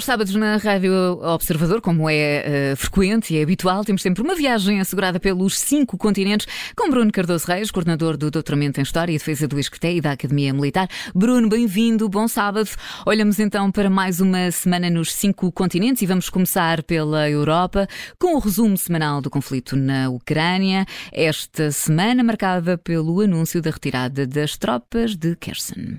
aos 0.00 0.04
sábados 0.06 0.34
na 0.34 0.56
Rádio 0.56 0.92
Observador, 1.20 1.82
como 1.82 2.08
é 2.08 2.72
uh, 2.72 2.76
frequente 2.76 3.34
e 3.34 3.38
é 3.38 3.42
habitual, 3.42 3.84
temos 3.84 4.00
sempre 4.00 4.22
uma 4.22 4.34
viagem 4.34 4.80
assegurada 4.80 5.20
pelos 5.20 5.58
cinco 5.58 5.98
continentes 5.98 6.46
com 6.74 6.88
Bruno 6.88 7.12
Cardoso 7.12 7.46
Reis, 7.46 7.70
coordenador 7.70 8.16
do 8.16 8.30
Doutoramento 8.30 8.80
em 8.80 8.82
História 8.82 9.12
e 9.12 9.18
Defesa 9.18 9.46
do 9.46 9.58
Escreté 9.58 9.92
e 9.92 10.00
da 10.00 10.12
Academia 10.12 10.54
Militar. 10.54 10.88
Bruno, 11.14 11.50
bem-vindo, 11.50 12.08
bom 12.08 12.26
sábado. 12.26 12.70
Olhamos 13.04 13.38
então 13.38 13.70
para 13.70 13.90
mais 13.90 14.20
uma 14.20 14.50
semana 14.50 14.88
nos 14.88 15.12
cinco 15.12 15.52
continentes 15.52 16.00
e 16.00 16.06
vamos 16.06 16.30
começar 16.30 16.82
pela 16.82 17.28
Europa 17.28 17.86
com 18.18 18.36
o 18.36 18.38
resumo 18.38 18.78
semanal 18.78 19.20
do 19.20 19.28
conflito 19.28 19.76
na 19.76 20.08
Ucrânia. 20.08 20.86
Esta 21.12 21.70
semana 21.72 22.24
marcada 22.24 22.78
pelo 22.78 23.20
anúncio 23.20 23.60
da 23.60 23.70
retirada 23.70 24.26
das 24.26 24.56
tropas 24.56 25.14
de 25.14 25.36
Kherson. 25.36 25.98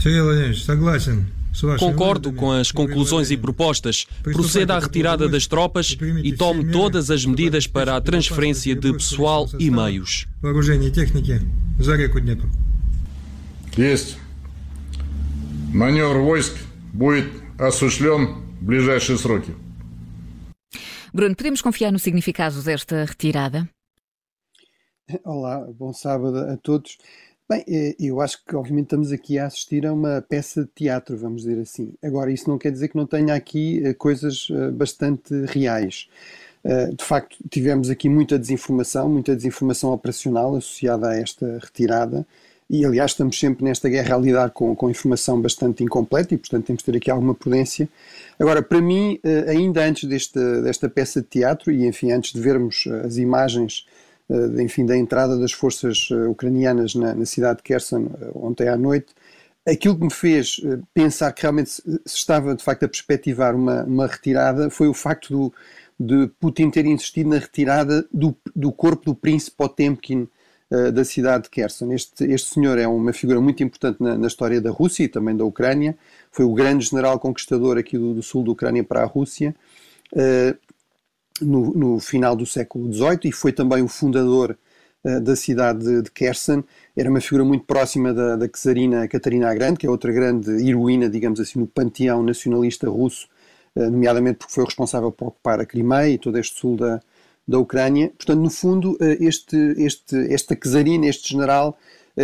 Сергей 0.00 0.20
Владимирович, 0.20 0.64
согласен 0.64 1.37
Concordo 1.78 2.32
com 2.32 2.50
as 2.50 2.72
conclusões 2.72 3.30
e 3.30 3.36
propostas. 3.36 4.06
Proceda 4.22 4.74
à 4.76 4.80
retirada 4.80 5.28
das 5.28 5.46
tropas 5.46 5.96
e 6.22 6.32
tome 6.32 6.70
todas 6.70 7.10
as 7.10 7.24
medidas 7.24 7.66
para 7.66 7.96
a 7.96 8.00
transferência 8.00 8.74
de 8.74 8.92
pessoal 8.92 9.48
e 9.58 9.70
meios. 9.70 10.26
Есть. 13.76 14.18
Маневр 15.72 16.18
войск 16.18 16.54
будет 16.92 17.28
осуществлен 17.58 18.36
в 18.60 18.64
ближайшие 18.64 19.18
сроки. 19.18 19.52
Bruno, 21.12 21.34
podemos 21.34 21.60
confiar 21.60 21.92
no 21.92 21.98
significado 21.98 22.62
desta 22.62 23.04
retirada? 23.04 23.68
Olá, 25.24 25.66
bom 25.72 25.92
sábado 25.92 26.38
a 26.38 26.56
todos. 26.56 26.98
Bem, 27.49 27.63
eh, 27.67 27.95
eu 27.99 28.21
acho 28.21 28.45
que 28.45 28.55
obviamente 28.55 28.85
estamos 28.85 29.11
aqui 29.11 29.39
a 29.39 29.47
assistir 29.47 29.83
a 29.87 29.91
uma 29.91 30.21
peça 30.21 30.61
de 30.61 30.69
teatro, 30.75 31.17
vamos 31.17 31.41
dizer 31.41 31.59
assim. 31.59 31.93
Agora, 31.99 32.31
isso 32.31 32.47
não 32.47 32.59
quer 32.59 32.71
dizer 32.71 32.89
que 32.89 32.95
não 32.95 33.07
tenha 33.07 33.33
aqui 33.33 33.81
eh, 33.83 33.93
coisas 33.95 34.47
eh, 34.51 34.69
bastante 34.69 35.33
reais. 35.45 36.07
De 36.97 37.05
facto, 37.05 37.37
tivemos 37.49 37.89
aqui 37.89 38.09
muita 38.09 38.37
desinformação, 38.37 39.07
muita 39.07 39.33
desinformação 39.33 39.93
operacional 39.93 40.55
associada 40.57 41.09
a 41.09 41.15
esta 41.15 41.57
retirada. 41.57 42.27
E, 42.69 42.85
aliás, 42.85 43.11
estamos 43.11 43.39
sempre 43.39 43.63
nesta 43.63 43.87
guerra 43.87 44.15
a 44.15 44.19
lidar 44.19 44.49
com, 44.51 44.75
com 44.75 44.89
informação 44.89 45.41
bastante 45.41 45.85
incompleta 45.85 46.33
e, 46.33 46.37
portanto, 46.37 46.65
temos 46.65 46.83
de 46.83 46.91
ter 46.91 46.97
aqui 46.97 47.09
alguma 47.09 47.33
prudência. 47.33 47.87
Agora, 48.37 48.61
para 48.61 48.81
mim, 48.81 49.17
ainda 49.47 49.85
antes 49.85 50.07
desta, 50.07 50.61
desta 50.61 50.89
peça 50.89 51.21
de 51.21 51.27
teatro, 51.27 51.71
e 51.71 51.87
enfim, 51.87 52.11
antes 52.11 52.33
de 52.33 52.41
vermos 52.41 52.85
as 53.05 53.15
imagens 53.15 53.85
enfim, 54.59 54.85
da 54.85 54.95
entrada 54.95 55.37
das 55.37 55.51
forças 55.51 56.09
uh, 56.11 56.29
ucranianas 56.29 56.93
na, 56.93 57.15
na, 57.15 57.25
cidade 57.25 57.57
de 57.57 57.63
Kherson 57.63 58.03
uh, 58.03 58.45
ontem 58.47 58.67
à 58.67 58.77
noite, 58.77 59.07
aquilo 59.67 59.97
que 59.97 60.03
me 60.03 60.13
fez 60.13 60.61
pensar 60.93 61.31
que 61.33 61.41
realmente 61.41 61.69
se, 61.71 61.99
estava 62.05 62.55
de 62.55 62.63
facto 62.63 62.83
a 62.85 62.87
perspectivar 62.87 63.55
uma, 63.55 63.83
uma 63.83 64.07
retirada 64.07 64.69
foi 64.69 64.87
o 64.87 64.93
facto 64.93 65.29
do, 65.29 65.53
de 65.99 66.27
Putin 66.39 66.69
ter 66.69 66.85
insistido 66.85 67.29
na 67.29 67.39
retirada 67.39 68.05
do, 68.11 68.35
do 68.55 68.71
corpo 68.71 69.05
do 69.05 69.15
príncipe 69.15 69.57
Potemkin 69.57 70.27
da 70.93 71.03
cidade 71.03 71.45
de 71.45 71.49
Kherson. 71.49 71.91
Este, 71.93 72.25
este 72.25 72.53
senhor 72.53 72.77
é 72.77 72.87
uma 72.87 73.11
figura 73.11 73.41
muito 73.41 73.63
importante 73.63 73.97
na, 73.99 74.15
na, 74.15 74.27
história 74.27 74.61
da 74.61 74.69
Rússia 74.69 75.03
e 75.03 75.07
também 75.07 75.35
da 75.35 75.43
Ucrânia. 75.43 75.97
Foi 76.31 76.45
o 76.45 76.53
grande 76.53 76.85
general 76.85 77.19
conquistador 77.19 77.75
aqui 77.79 77.97
do, 77.97 78.13
do 78.13 78.21
sul 78.21 78.43
da 78.43 78.51
Ucrânia 78.51 78.83
para 78.83 79.01
a 79.01 79.05
Rússia. 79.05 79.55
No, 81.41 81.73
no, 81.73 81.99
final 81.99 82.35
do 82.35 82.45
século 82.45 82.91
XVIII 82.91 83.19
e 83.25 83.31
foi 83.31 83.51
também 83.51 83.81
o 83.81 83.87
fundador 83.87 84.57
uh, 85.03 85.19
da 85.19 85.35
cidade 85.35 86.01
de, 86.01 86.11
Kherson. 86.11 86.63
Era 86.95 87.09
uma 87.09 87.21
figura 87.21 87.43
muito 87.43 87.65
próxima 87.65 88.13
da, 88.13 88.35
da 88.35 88.47
czarina 88.47 89.07
Catarina 89.07 89.49
a 89.49 89.53
Grande, 89.53 89.79
que 89.79 89.87
é 89.87 89.89
outra 89.89 90.11
grande 90.11 90.51
heroína, 90.67 91.09
digamos 91.09 91.39
assim, 91.39 91.59
no 91.59 91.67
panteão 91.67 92.23
nacionalista 92.23 92.89
russo, 92.89 93.27
uh, 93.75 93.89
nomeadamente 93.89 94.39
porque 94.39 94.53
foi 94.53 94.65
responsável 94.65 95.11
por 95.11 95.29
ocupar 95.29 95.59
a 95.59 95.65
Crimeia 95.65 96.09
e 96.09 96.17
todo 96.17 96.37
este 96.37 96.59
sul 96.59 96.75
da, 96.75 97.01
da 97.47 97.59
Ucrânia. 97.59 98.11
Portanto, 98.17 98.41
no 98.41 98.49
fundo, 98.49 98.93
uh, 98.93 98.97
este, 99.19 99.55
este, 99.77 100.33
esta 100.33 100.55
czarina, 100.55 101.07
este 101.07 101.29
general, 101.29 101.77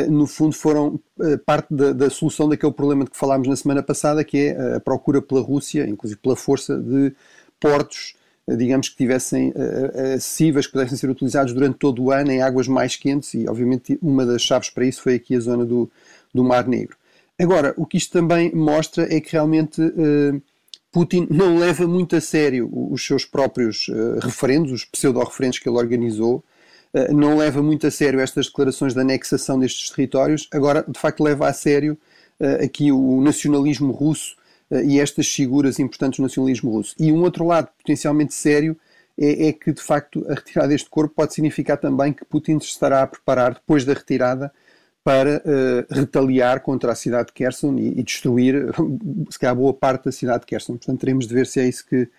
no 0.10 0.28
fundo 0.28 0.54
foram 0.54 1.00
parte 1.46 1.74
da, 1.74 1.94
da, 1.94 2.10
solução 2.10 2.50
daquele 2.50 2.74
problema 2.74 3.06
de 3.06 3.12
que 3.12 3.16
falámos 3.16 3.48
na 3.48 3.56
semana 3.56 3.82
passada, 3.82 4.26
que 4.26 4.38
é 4.38 4.76
a 4.76 4.80
procura 4.82 5.22
pela 5.22 5.40
Rússia, 5.40 5.88
inclusive 5.88 6.20
pela 6.20 6.36
força 6.36 6.78
de 6.78 7.16
portos 7.62 8.14
digamos 8.48 8.90
que 8.90 8.96
tivessem 8.96 9.50
uh, 9.50 10.16
acessíveis, 10.16 10.68
que 10.68 10.74
pudessem 10.74 10.98
ser 10.98 11.10
utilizados 11.10 11.54
durante 11.54 11.78
todo 11.78 12.04
o 12.04 12.12
ano 12.12 12.32
em 12.32 12.42
águas 12.42 12.68
mais 12.68 12.96
quentes 12.96 13.34
e 13.34 13.48
obviamente 13.48 13.98
uma 14.02 14.26
das 14.26 14.42
chaves 14.42 14.70
para 14.70 14.86
isso 14.86 15.02
foi 15.02 15.16
aqui 15.16 15.36
a 15.36 15.40
zona 15.40 15.66
do, 15.66 15.90
do 16.34 16.44
Mar 16.44 16.68
Negro. 16.68 16.96
Agora, 17.40 17.74
o 17.76 17.86
que 17.86 17.98
isto 17.98 18.12
também 18.14 18.54
mostra 18.54 19.14
é 19.14 19.20
que 19.20 19.34
realmente 19.34 19.82
Putin 20.90 21.28
não 21.30 21.58
leva 21.58 21.86
muito 21.86 22.16
a 22.16 22.22
sério 22.22 22.70
os 22.72 23.06
seus 23.06 23.26
próprios 23.26 23.88
referendos, 24.22 24.72
os 24.72 24.86
pseudo-referendos 24.86 25.60
que 25.60 25.68
ele 25.68 25.78
organizou, 25.78 26.42
não 27.10 27.36
leva 27.36 27.62
muito 27.62 27.86
a 27.86 27.92
sério 27.92 28.22
estas 28.22 28.46
declarações 28.46 28.94
de 28.94 29.02
anexação 29.02 29.60
destes 29.60 29.90
territórios, 29.90 30.48
agora 30.50 30.86
de 30.88 30.98
facto 30.98 31.22
leva 31.22 31.50
a 31.50 31.52
sério 31.52 31.98
aqui 32.64 32.90
o 32.90 33.20
nacionalismo 33.22 33.92
russo 33.92 34.38
eh, 34.38 34.45
e 34.72 35.00
estas 35.00 35.28
figuras 35.28 35.80
importantes 35.80 36.18
do 36.18 36.24
nacionalismo 36.24 36.72
russo. 36.72 36.96
E 37.00 37.12
um 37.12 37.22
outro 37.22 37.46
lado 37.46 37.70
potencialmente 37.78 38.34
sério 38.34 38.78
é, 39.18 39.48
é, 39.48 39.54
que, 39.54 39.72
de 39.72 39.82
facto, 39.82 40.26
a 40.30 40.34
retirada 40.34 40.70
deste 40.70 40.90
corpo 40.90 41.14
pode 41.16 41.34
significar 41.34 41.78
também 41.78 42.12
que 42.12 42.26
Putin 42.26 42.60
se 42.60 42.68
estará 42.68 43.02
a 43.02 43.08
preparar, 43.08 43.54
depois 43.54 43.86
da 43.86 43.94
retirada, 43.94 44.52
para 45.04 45.38
uh, 45.38 45.94
retaliar 45.94 46.62
contra 46.62 46.92
a 46.92 46.96
cidade 46.96 47.28
de 47.28 47.34
Kherson 47.34 47.76
e, 47.78 48.00
e, 48.00 48.04
destruir, 48.04 48.56
se 49.30 49.38
calhar, 49.40 49.56
boa 49.56 49.74
parte 49.74 50.06
da 50.06 50.12
cidade 50.12 50.42
de 50.42 50.48
Kherson. 50.48 50.78
Portanto, 50.78 51.00
teremos 51.00 51.28
de 51.28 51.34
ver 51.34 51.46
se 51.46 51.60
é 51.60 51.68
isso 51.68 51.86
que, 51.86 52.10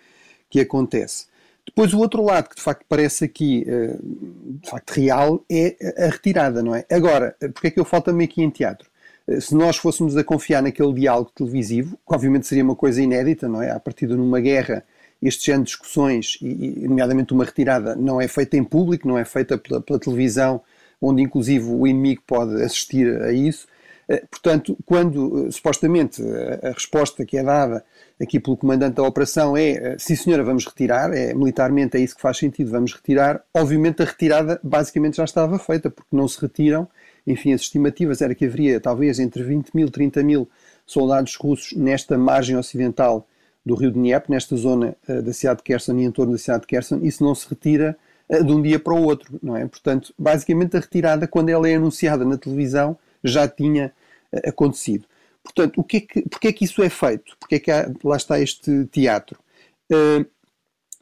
que 0.49 0.59
acontece. 0.61 1.27
Depois, 1.65 1.93
o 1.93 1.99
outro 1.99 2.23
lado 2.23 2.47
que, 2.47 2.55
de 2.55 2.61
facto, 2.61 2.85
parece 2.87 3.25
aqui, 3.25 3.65
uh, 3.67 4.59
de 4.63 4.69
facto, 4.69 4.91
real, 4.91 5.43
é 5.51 5.75
a 5.97 6.09
retirada, 6.09 6.63
não 6.63 6.73
é? 6.73 6.85
Agora, 6.89 7.35
porque 7.53 7.67
é 7.67 7.71
que 7.71 7.79
eu 7.79 7.85
falo 7.85 8.03
também 8.03 8.25
aqui 8.25 8.41
em 8.41 8.49
teatro? 8.49 8.89
Eh, 9.27 9.39
se 9.39 9.53
nós 9.55 9.77
fôssemos 9.77 10.15
a 10.15 10.23
confiar 10.23 10.61
naquele 10.61 10.93
diálogo 10.93 11.31
televisivo, 11.35 11.97
que 12.07 12.15
obviamente 12.15 12.47
seria 12.47 12.63
uma 12.63 12.75
coisa 12.75 13.01
inédita, 13.01 13.47
não 13.47 13.61
é? 13.61 13.71
A 13.71 13.79
partir 13.79 14.07
de 14.07 14.15
numa 14.15 14.39
guerra, 14.39 14.83
este 15.21 15.47
género 15.47 15.63
de 15.63 15.69
discussões, 15.71 16.37
e, 16.41 16.87
nomeadamente 16.87 17.33
uma 17.33 17.43
retirada, 17.43 17.95
não 17.95 18.21
é 18.21 18.27
feita 18.27 18.55
em 18.57 18.63
público, 18.63 19.07
não 19.07 19.17
é 19.17 19.25
feita 19.25 19.57
pela, 19.57 19.81
pela 19.81 19.99
televisão, 19.99 20.61
onde 21.01 21.21
inclusive 21.21 21.65
o 21.65 21.85
inimigo 21.85 22.21
pode 22.25 22.61
assistir 22.61 23.21
a 23.21 23.31
isso. 23.31 23.67
Eh, 24.09 24.23
portanto, 24.29 24.77
quando 24.85 25.47
eh, 25.47 25.51
supostamente 25.51 26.23
a 26.63 26.71
resposta 26.71 27.25
que 27.25 27.37
é 27.37 27.43
dada 27.43 27.83
aqui 28.21 28.39
pelo 28.39 28.55
comandante 28.55 28.95
da 28.95 29.03
operação 29.03 29.55
é 29.57 29.95
sim 29.99 30.15
senhora, 30.15 30.43
vamos 30.43 30.65
retirar, 30.65 31.13
é, 31.13 31.33
militarmente 31.33 31.97
é 31.97 31.99
isso 31.99 32.15
que 32.15 32.21
faz 32.21 32.37
sentido, 32.37 32.71
vamos 32.71 32.93
retirar, 32.93 33.43
obviamente 33.53 34.01
a 34.01 34.05
retirada 34.05 34.59
basicamente 34.63 35.17
já 35.17 35.25
estava 35.25 35.59
feita, 35.59 35.89
porque 35.89 36.15
não 36.15 36.27
se 36.27 36.39
retiram 36.39 36.87
enfim, 37.25 37.51
as 37.51 37.61
estimativas 37.61 38.21
era 38.21 38.33
que 38.33 38.45
haveria 38.45 38.79
talvez 38.79 39.19
entre 39.19 39.43
20 39.43 39.71
mil, 39.73 39.91
30 39.91 40.23
mil 40.23 40.49
soldados 40.85 41.35
russos 41.35 41.77
nesta 41.77 42.17
margem 42.17 42.55
ocidental 42.55 43.27
do 43.65 43.75
rio 43.75 43.91
Dnieper, 43.91 44.31
nesta 44.31 44.55
zona 44.55 44.95
da 45.05 45.33
cidade 45.33 45.57
de 45.57 45.63
Kherson 45.63 45.97
e 45.97 46.05
em 46.05 46.11
torno 46.11 46.31
da 46.31 46.37
cidade 46.37 46.61
de 46.61 46.67
Kherson, 46.67 46.99
isso 47.03 47.21
não 47.21 47.35
se 47.35 47.49
retira 47.49 47.97
de 48.29 48.53
um 48.53 48.61
dia 48.61 48.79
para 48.79 48.93
o 48.93 49.03
outro, 49.03 49.37
não 49.43 49.57
é? 49.57 49.65
Portanto, 49.65 50.13
basicamente 50.17 50.77
a 50.77 50.79
retirada, 50.79 51.27
quando 51.27 51.49
ela 51.49 51.67
é 51.67 51.75
anunciada 51.75 52.23
na 52.23 52.37
televisão, 52.37 52.97
já 53.27 53.47
tinha 53.47 53.93
uh, 54.31 54.49
acontecido. 54.49 55.05
Portanto, 55.43 55.79
o 55.79 55.83
que 55.83 55.97
é 55.97 56.01
que, 56.01 56.21
porque 56.29 56.47
é 56.49 56.53
que 56.53 56.65
isso 56.65 56.83
é 56.83 56.89
feito? 56.89 57.37
Porque 57.39 57.55
é 57.55 57.59
que 57.59 57.71
há, 57.71 57.89
lá 58.03 58.17
está 58.17 58.39
este 58.39 58.85
teatro? 58.85 59.39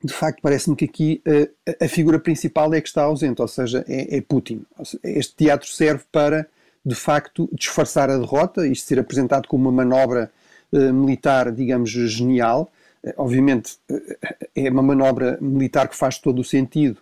de 0.04 0.14
facto, 0.14 0.40
parece-me 0.40 0.76
que 0.76 0.86
aqui 0.86 1.24
uh, 1.28 1.84
a 1.84 1.88
figura 1.88 2.20
principal 2.20 2.72
é 2.76 2.80
que 2.80 2.88
está 2.88 3.02
ausente, 3.02 3.42
ou 3.42 3.48
seja, 3.48 3.84
é, 3.88 4.18
é 4.18 4.22
Putin. 4.22 4.64
Este 5.04 5.36
teatro 5.36 5.68
serve 5.68 6.04
para, 6.12 6.48
de 6.86 6.94
facto, 6.94 7.50
disfarçar 7.52 8.12
a 8.12 8.18
derrota, 8.18 8.68
isto 8.68 8.88
ser 8.88 9.00
apresentado 9.00 9.48
como 9.48 9.68
uma 9.68 9.84
manobra 9.84 10.32
militar, 10.72 11.52
digamos, 11.52 11.90
genial. 11.90 12.70
Obviamente, 13.18 13.78
é 14.56 14.70
uma 14.70 14.82
manobra 14.82 15.38
militar 15.42 15.88
que 15.88 15.96
faz 15.96 16.18
todo 16.20 16.40
o 16.40 16.44
sentido. 16.44 17.00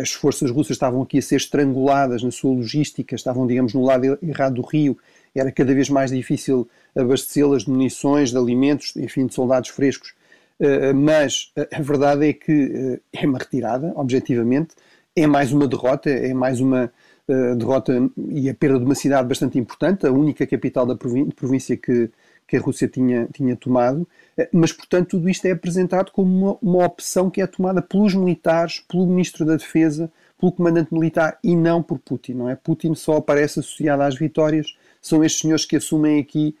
As 0.00 0.12
forças 0.12 0.50
russas 0.50 0.72
estavam 0.72 1.02
aqui 1.02 1.18
a 1.18 1.22
ser 1.22 1.36
estranguladas 1.36 2.22
na 2.22 2.30
sua 2.30 2.54
logística, 2.54 3.14
estavam, 3.14 3.46
digamos, 3.46 3.74
no 3.74 3.82
lado 3.82 4.18
errado 4.22 4.54
do 4.54 4.62
rio, 4.62 4.98
era 5.34 5.50
cada 5.52 5.74
vez 5.74 5.88
mais 5.88 6.10
difícil 6.10 6.68
abastecê-las 6.96 7.64
de 7.64 7.70
munições, 7.70 8.30
de 8.30 8.36
alimentos, 8.36 8.96
enfim, 8.96 9.26
de 9.26 9.34
soldados 9.34 9.70
frescos. 9.70 10.14
Eh, 10.60 10.92
mas 10.92 11.52
a 11.72 11.80
verdade 11.80 12.28
é 12.28 12.32
que 12.32 13.00
eh, 13.12 13.22
é 13.22 13.26
uma 13.26 13.38
retirada, 13.38 13.92
objetivamente, 13.94 14.74
é 15.14 15.26
mais 15.26 15.52
uma 15.52 15.66
derrota, 15.66 16.10
é 16.10 16.32
mais 16.34 16.60
uma 16.60 16.92
uh, 17.28 17.56
derrota 17.56 18.10
e 18.28 18.48
a 18.48 18.54
perda 18.54 18.78
de 18.78 18.84
uma 18.84 18.94
cidade 18.94 19.26
bastante 19.28 19.58
importante, 19.58 20.06
a 20.06 20.12
única 20.12 20.46
capital 20.46 20.86
da 20.86 20.96
província 20.96 21.76
que, 21.76 22.10
que 22.46 22.56
a 22.56 22.60
Rússia 22.60 22.88
tinha, 22.88 23.28
tinha 23.32 23.56
tomado, 23.56 24.06
mas, 24.52 24.72
portanto, 24.72 25.10
tudo 25.10 25.28
isto 25.28 25.44
é 25.46 25.52
apresentado 25.52 26.10
como 26.12 26.30
uma, 26.30 26.58
uma 26.60 26.86
opção 26.86 27.30
que 27.30 27.40
é 27.40 27.46
tomada 27.46 27.82
pelos 27.82 28.14
militares, 28.14 28.84
pelo 28.88 29.06
Ministro 29.06 29.44
da 29.44 29.56
Defesa, 29.56 30.10
pelo 30.38 30.52
comandante 30.52 30.92
militar 30.92 31.38
e 31.42 31.56
não 31.56 31.82
por 31.82 31.98
Putin, 31.98 32.34
não 32.34 32.48
é? 32.48 32.54
Putin 32.54 32.94
só 32.94 33.16
aparece 33.16 33.60
associado 33.60 34.02
às 34.02 34.16
vitórias, 34.16 34.76
são 35.02 35.24
estes 35.24 35.42
senhores 35.42 35.64
que 35.64 35.76
assumem 35.76 36.20
aqui 36.20 36.56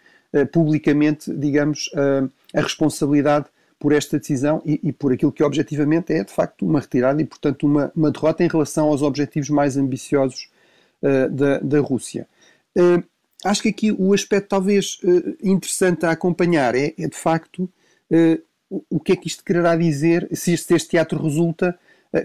publicamente, 0.52 1.32
digamos, 1.32 1.90
a 2.54 2.60
responsabilidade 2.60 3.46
por 3.78 3.92
esta 3.92 4.18
decisão 4.18 4.60
e, 4.64 4.80
e, 4.82 4.92
por 4.92 5.12
aquilo 5.12 5.32
que 5.32 5.42
objetivamente 5.42 6.12
é, 6.12 6.24
de 6.24 6.32
facto, 6.32 6.66
uma 6.66 6.80
retirada 6.80 7.22
e, 7.22 7.24
portanto, 7.24 7.64
uma, 7.64 7.92
uma 7.94 8.10
derrota 8.10 8.42
em 8.42 8.48
relação 8.48 8.88
aos 8.88 9.02
objetivos 9.02 9.50
mais 9.50 9.76
ambiciosos 9.76 10.50
uh, 11.02 11.30
da, 11.30 11.58
da 11.60 11.80
Rússia. 11.80 12.26
Acho 13.44 13.62
que 13.62 13.68
aqui 13.68 13.92
o 13.92 14.12
aspecto 14.12 14.48
talvez 14.48 14.98
uh, 15.04 15.36
interessante 15.42 16.04
a 16.04 16.10
acompanhar 16.10 16.74
é, 16.74 16.94
é 16.98 17.08
de 17.08 17.16
facto, 17.16 17.70
o, 18.70 18.84
o 18.90 19.00
que 19.00 19.12
é 19.12 19.16
que 19.16 19.28
isto 19.28 19.44
quererá 19.44 19.76
dizer, 19.76 20.28
se 20.32 20.52
este, 20.52 20.66
se 20.66 20.74
este 20.74 20.88
teatro 20.90 21.22
resulta, 21.22 21.78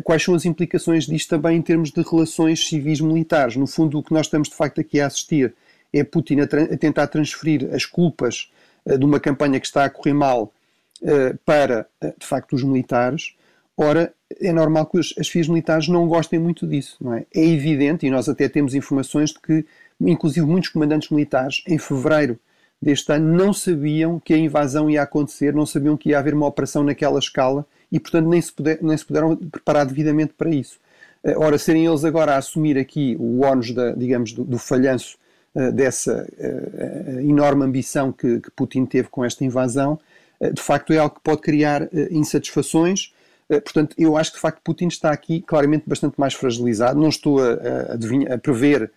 quais 0.03 0.23
são 0.23 0.33
as 0.33 0.45
implicações 0.45 1.05
disto 1.05 1.29
também 1.29 1.57
em 1.57 1.61
termos 1.61 1.91
de 1.91 2.01
relações 2.01 2.67
civis-militares. 2.67 3.57
No 3.57 3.67
fundo, 3.67 3.99
o 3.99 4.03
que 4.03 4.13
nós 4.13 4.27
estamos 4.27 4.49
de 4.49 4.55
facto 4.55 4.79
aqui 4.79 4.99
a 4.99 5.07
assistir 5.07 5.53
é 5.91 6.03
Putin 6.03 6.39
a, 6.39 6.43
a 6.45 6.77
tentar 6.77 7.07
transferir 7.07 7.69
as 7.73 7.85
culpas 7.85 8.49
de 8.85 9.05
uma 9.05 9.19
campanha 9.19 9.59
que 9.59 9.65
está 9.65 9.85
a 9.85 9.89
correr 9.89 10.13
mal 10.13 10.53
eh, 11.01 11.35
para, 11.45 11.85
eh, 12.01 12.13
de 12.17 12.25
facto, 12.25 12.53
os 12.53 12.63
militares. 12.63 13.35
Ora, 13.75 14.13
é 14.39 14.53
normal 14.53 14.85
que 14.85 14.99
as 14.99 15.27
FIAs 15.27 15.47
militares 15.49 15.87
não 15.89 16.07
gostem 16.07 16.39
muito 16.39 16.65
disso, 16.65 16.97
não 17.01 17.13
é? 17.13 17.25
É 17.33 17.45
evidente, 17.45 18.05
e 18.05 18.09
nós 18.09 18.29
até 18.29 18.47
temos 18.47 18.73
informações 18.73 19.31
de 19.31 19.39
que, 19.39 19.65
inclusive, 20.01 20.45
muitos 20.45 20.69
comandantes 20.69 21.09
militares, 21.09 21.63
em 21.67 21.77
fevereiro 21.77 22.39
deste 22.81 23.11
ano, 23.11 23.33
não 23.35 23.53
sabiam 23.53 24.19
que 24.19 24.33
a 24.33 24.37
invasão 24.37 24.89
ia 24.89 25.01
acontecer, 25.01 25.53
não 25.53 25.65
sabiam 25.65 25.95
que 25.95 26.09
ia 26.09 26.19
haver 26.19 26.33
uma 26.33 26.47
operação 26.47 26.83
naquela 26.83 27.19
escala 27.19 27.65
e, 27.91 27.99
portanto, 27.99 28.27
nem 28.27 28.41
se, 28.41 28.51
puder, 28.51 28.79
nem 28.81 28.97
se 28.97 29.05
puderam 29.05 29.35
preparar 29.35 29.85
devidamente 29.85 30.33
para 30.33 30.49
isso. 30.49 30.79
Eh, 31.23 31.35
ora, 31.37 31.57
serem 31.57 31.85
eles 31.85 32.03
agora 32.03 32.33
a 32.33 32.37
assumir 32.37 32.77
aqui 32.77 33.15
o 33.19 33.41
ónus, 33.41 33.71
da, 33.71 33.91
digamos, 33.91 34.33
do, 34.33 34.43
do 34.43 34.57
falhanço 34.57 35.17
uh, 35.55 35.71
dessa 35.71 36.27
uh, 36.37 37.19
enorme 37.21 37.63
ambição 37.63 38.11
que, 38.11 38.39
que 38.41 38.51
Putin 38.51 38.85
teve 38.85 39.07
com 39.07 39.23
esta 39.23 39.45
invasão, 39.45 39.99
eh, 40.39 40.51
de 40.51 40.61
facto 40.61 40.91
é 40.91 40.97
algo 40.97 41.15
que 41.15 41.21
pode 41.21 41.41
criar 41.41 41.87
insatisfações. 42.11 43.13
Portanto, 43.49 43.93
eu 43.99 44.17
acho 44.17 44.31
que 44.31 44.37
de 44.37 44.41
facto 44.41 44.61
Putin 44.63 44.87
está 44.87 45.11
aqui 45.11 45.41
claramente 45.41 45.83
bastante 45.85 46.15
mais 46.17 46.33
fragilizado. 46.33 46.99
Não 46.99 47.09
estou 47.09 47.39
a, 47.39 47.51
a, 47.53 48.33
a 48.33 48.37
prever 48.37 48.89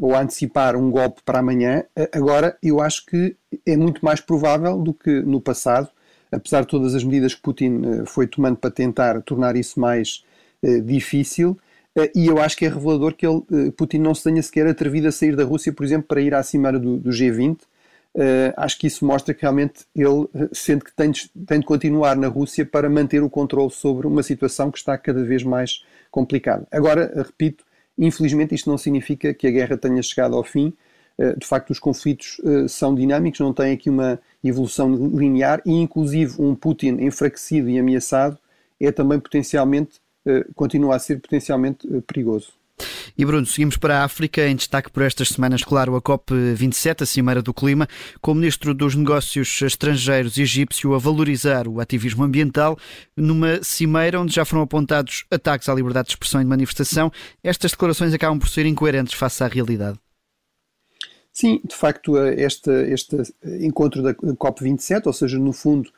ou 0.00 0.14
a 0.14 0.20
antecipar 0.20 0.76
um 0.76 0.90
golpe 0.90 1.20
para 1.24 1.40
amanhã. 1.40 1.84
Agora, 2.12 2.56
eu 2.62 2.80
acho 2.80 3.04
que 3.06 3.36
é 3.66 3.76
muito 3.76 4.04
mais 4.04 4.20
provável 4.20 4.78
do 4.78 4.94
que 4.94 5.20
no 5.22 5.40
passado, 5.40 5.88
apesar 6.32 6.62
de 6.62 6.68
todas 6.68 6.94
as 6.94 7.04
medidas 7.04 7.34
que 7.34 7.42
Putin 7.42 8.04
foi 8.06 8.26
tomando 8.26 8.56
para 8.56 8.70
tentar 8.70 9.20
tornar 9.22 9.56
isso 9.56 9.78
mais 9.78 10.24
difícil. 10.84 11.58
E 12.14 12.26
eu 12.26 12.40
acho 12.40 12.56
que 12.56 12.64
é 12.64 12.68
revelador 12.68 13.14
que 13.14 13.26
ele, 13.26 13.72
Putin 13.72 13.98
não 13.98 14.14
se 14.14 14.24
tenha 14.24 14.42
sequer 14.42 14.66
atrevido 14.66 15.08
a 15.08 15.12
sair 15.12 15.36
da 15.36 15.44
Rússia, 15.44 15.72
por 15.72 15.84
exemplo, 15.84 16.08
para 16.08 16.20
ir 16.20 16.34
à 16.34 16.42
cimeira 16.42 16.78
do, 16.78 16.96
do 16.96 17.10
G20 17.10 17.58
Uh, 18.12 18.50
acho 18.56 18.76
que 18.78 18.88
isso 18.88 19.04
mostra 19.04 19.32
que 19.32 19.42
realmente 19.42 19.84
ele 19.94 20.28
eh, 20.34 20.48
sente 20.52 20.84
que 20.84 20.92
tem 20.92 21.12
de, 21.12 21.30
tem 21.46 21.60
de 21.60 21.66
continuar 21.66 22.16
na 22.16 22.26
Rússia 22.26 22.66
para 22.66 22.90
manter 22.90 23.22
o 23.22 23.30
controle 23.30 23.70
sobre 23.70 24.04
uma 24.04 24.20
situação 24.24 24.68
que 24.68 24.78
está 24.78 24.98
cada 24.98 25.22
vez 25.22 25.44
mais 25.44 25.84
complicada. 26.10 26.66
Agora, 26.72 27.12
repito, 27.24 27.64
infelizmente 28.06 28.54
isto 28.54 28.68
não 28.68 28.78
significa 28.78 29.32
que 29.34 29.46
a 29.46 29.50
guerra 29.50 29.76
tenha 29.76 30.02
chegado 30.02 30.34
ao 30.34 30.42
fim. 30.42 30.72
Uh, 31.18 31.38
de 31.38 31.46
facto, 31.46 31.70
os 31.70 31.78
conflitos 31.78 32.38
uh, 32.40 32.68
são 32.68 32.94
dinâmicos, 32.94 33.40
não 33.40 33.52
têm 33.52 33.72
aqui 33.72 33.90
uma 33.90 34.18
evolução 34.42 34.92
linear 35.14 35.62
e, 35.66 35.72
inclusive, 35.72 36.34
um 36.40 36.54
Putin 36.54 36.96
enfraquecido 37.00 37.68
e 37.68 37.78
ameaçado 37.78 38.38
é 38.80 38.90
também 38.90 39.20
potencialmente, 39.20 40.00
continua 40.54 40.96
a 40.96 40.98
ser 40.98 41.20
potencialmente 41.20 41.86
perigoso. 42.06 42.59
E 43.16 43.24
Bruno, 43.24 43.46
seguimos 43.46 43.76
para 43.76 43.98
a 43.98 44.04
África, 44.04 44.46
em 44.46 44.56
destaque 44.56 44.90
por 44.90 45.02
estas 45.02 45.28
semanas, 45.28 45.62
claro, 45.62 45.96
a 45.96 46.02
COP27, 46.02 47.02
a 47.02 47.06
Cimeira 47.06 47.42
do 47.42 47.52
Clima, 47.52 47.88
com 48.20 48.32
o 48.32 48.34
Ministro 48.34 48.74
dos 48.74 48.94
Negócios 48.94 49.60
Estrangeiros 49.62 50.38
egípcio 50.38 50.94
a 50.94 50.98
valorizar 50.98 51.68
o 51.68 51.80
ativismo 51.80 52.24
ambiental, 52.24 52.78
numa 53.16 53.62
cimeira 53.62 54.20
onde 54.20 54.34
já 54.34 54.44
foram 54.44 54.62
apontados 54.62 55.24
ataques 55.30 55.68
à 55.68 55.74
liberdade 55.74 56.08
de 56.08 56.12
expressão 56.12 56.40
e 56.40 56.44
de 56.44 56.50
manifestação. 56.50 57.12
Estas 57.42 57.72
declarações 57.72 58.14
acabam 58.14 58.38
por 58.38 58.48
ser 58.48 58.66
incoerentes 58.66 59.14
face 59.14 59.42
à 59.44 59.48
realidade. 59.48 59.98
Sim, 61.32 61.60
de 61.64 61.74
facto, 61.74 62.16
este, 62.18 62.70
este 62.92 63.16
encontro 63.60 64.02
da 64.02 64.14
COP27, 64.14 65.06
ou 65.06 65.12
seja, 65.12 65.38
no 65.38 65.52
fundo, 65.52 65.90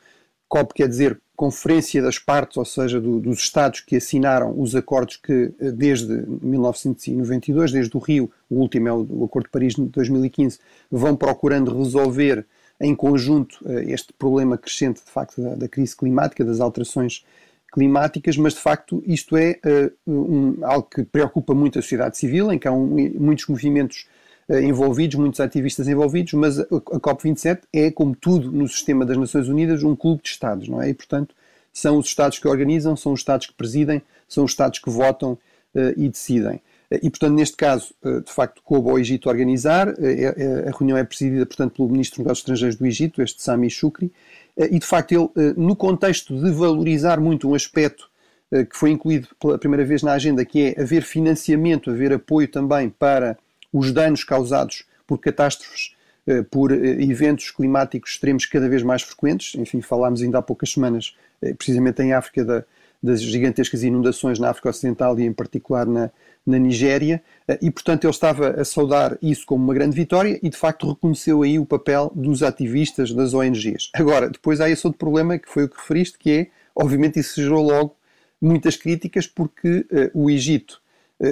COP 0.47 0.73
quer 0.75 0.87
dizer 0.87 1.19
Conferência 1.35 2.01
das 2.01 2.19
Partes, 2.19 2.57
ou 2.57 2.65
seja, 2.65 3.01
do, 3.01 3.19
dos 3.19 3.39
Estados 3.39 3.79
que 3.79 3.95
assinaram 3.95 4.53
os 4.59 4.75
acordos 4.75 5.17
que 5.17 5.51
eh, 5.59 5.71
desde 5.71 6.25
1992, 6.41 7.71
desde 7.71 7.97
o 7.97 7.99
Rio, 7.99 8.31
o 8.49 8.55
último 8.59 8.87
é 8.87 8.93
o, 8.93 9.23
Acordo 9.25 9.45
de 9.45 9.51
Paris 9.51 9.73
de 9.73 9.81
2015, 9.85 10.59
vão 10.91 11.15
procurando 11.15 11.75
resolver 11.75 12.45
em 12.79 12.95
conjunto 12.95 13.57
eh, 13.65 13.85
este 13.87 14.13
problema 14.13 14.57
crescente, 14.57 15.03
de 15.03 15.09
facto, 15.09 15.41
da, 15.41 15.55
da 15.55 15.67
crise 15.67 15.95
climática, 15.95 16.45
das 16.45 16.59
alterações 16.59 17.25
climáticas, 17.73 18.37
mas 18.37 18.53
de 18.53 18.59
facto 18.59 19.03
isto 19.05 19.35
é 19.35 19.59
uh, 19.65 19.91
um, 20.05 20.57
algo 20.61 20.87
que 20.87 21.03
preocupa 21.03 21.55
muito 21.55 21.79
a 21.79 21.81
sociedade 21.81 22.15
civil, 22.15 22.51
em 22.51 22.59
que 22.59 22.67
há 22.67 22.71
um, 22.71 22.85
muitos 23.19 23.47
movimentos 23.47 24.07
envolvidos, 24.49 25.15
muitos 25.15 25.39
ativistas 25.39 25.87
envolvidos, 25.87 26.33
mas 26.33 26.59
a, 26.59 26.63
a 26.63 26.99
COP27 26.99 27.61
é, 27.71 27.91
como 27.91 28.15
tudo 28.15 28.51
no 28.51 28.67
sistema 28.67 29.05
das 29.05 29.17
Nações 29.17 29.47
Unidas, 29.47 29.83
um 29.83 29.95
clube 29.95 30.21
de 30.21 30.29
Estados, 30.29 30.67
não 30.67 30.81
é? 30.81 30.89
E, 30.89 30.93
portanto, 30.93 31.33
são 31.71 31.97
os 31.97 32.07
Estados 32.07 32.39
que 32.39 32.47
organizam, 32.47 32.95
são 32.95 33.13
os 33.13 33.21
Estados 33.21 33.47
que 33.47 33.53
presidem, 33.53 34.01
são 34.27 34.43
os 34.43 34.51
Estados 34.51 34.79
que 34.79 34.89
votam 34.89 35.33
uh, 35.33 35.93
e 35.95 36.09
decidem. 36.09 36.61
E, 37.01 37.09
portanto, 37.09 37.33
neste 37.33 37.57
caso, 37.57 37.91
de 38.03 38.31
facto, 38.31 38.61
coube 38.63 38.87
ao 38.87 38.99
Egito 38.99 39.27
organizar. 39.27 39.89
A 39.89 40.77
reunião 40.77 40.95
é 40.95 41.03
presidida, 41.03 41.43
portanto, 41.43 41.73
pelo 41.73 41.89
Ministro 41.89 42.17
dos 42.17 42.25
Negócios 42.25 42.43
Estrangeiros 42.43 42.75
do 42.75 42.85
Egito, 42.85 43.19
este 43.19 43.41
Sami 43.41 43.67
Shukri. 43.67 44.11
E, 44.55 44.77
de 44.77 44.85
facto, 44.85 45.11
ele, 45.11 45.53
no 45.57 45.75
contexto 45.75 46.39
de 46.39 46.51
valorizar 46.51 47.19
muito 47.19 47.49
um 47.49 47.55
aspecto 47.55 48.07
que 48.51 48.77
foi 48.77 48.91
incluído 48.91 49.27
pela 49.39 49.57
primeira 49.57 49.83
vez 49.83 50.03
na 50.03 50.13
agenda, 50.13 50.45
que 50.45 50.75
é 50.77 50.81
haver 50.83 51.01
financiamento, 51.01 51.89
haver 51.89 52.13
apoio 52.13 52.47
também 52.47 52.89
para 52.89 53.39
os 53.73 53.91
danos 53.91 54.23
causados 54.23 54.85
por 55.05 55.17
catástrofes, 55.17 55.95
eh, 56.25 56.43
por 56.43 56.71
eh, 56.71 57.03
eventos 57.03 57.51
climáticos 57.51 58.11
extremos 58.11 58.45
cada 58.45 58.69
vez 58.69 58.83
mais 58.83 59.01
frequentes. 59.01 59.59
Enfim, 59.59 59.81
falámos 59.81 60.21
ainda 60.21 60.37
há 60.37 60.41
poucas 60.41 60.71
semanas, 60.71 61.17
eh, 61.41 61.53
precisamente 61.53 62.01
em 62.01 62.13
África, 62.13 62.45
da, 62.45 62.63
das 63.01 63.21
gigantescas 63.21 63.83
inundações 63.83 64.39
na 64.39 64.49
África 64.49 64.69
Ocidental 64.69 65.19
e 65.19 65.23
em 65.23 65.33
particular 65.33 65.85
na, 65.85 66.09
na 66.45 66.57
Nigéria, 66.57 67.21
e 67.61 67.69
portanto 67.69 68.05
ele 68.05 68.11
estava 68.11 68.61
a 68.61 68.63
saudar 68.63 69.17
isso 69.21 69.45
como 69.45 69.61
uma 69.61 69.73
grande 69.73 69.93
vitória 69.93 70.39
e 70.41 70.49
de 70.49 70.55
facto 70.55 70.89
reconheceu 70.89 71.41
aí 71.43 71.59
o 71.59 71.65
papel 71.65 72.09
dos 72.15 72.41
ativistas 72.41 73.11
das 73.11 73.33
ONGs. 73.33 73.89
Agora, 73.93 74.29
depois 74.29 74.61
há 74.61 74.69
esse 74.69 74.87
outro 74.87 74.97
problema 74.97 75.37
que 75.37 75.49
foi 75.49 75.65
o 75.65 75.69
que 75.69 75.75
referiste, 75.75 76.17
que 76.17 76.31
é, 76.31 76.47
obviamente 76.73 77.19
isso 77.19 77.41
gerou 77.41 77.61
logo 77.61 77.97
muitas 78.41 78.77
críticas 78.77 79.27
porque 79.27 79.85
uh, 79.91 80.11
o 80.13 80.29
Egito 80.29 80.81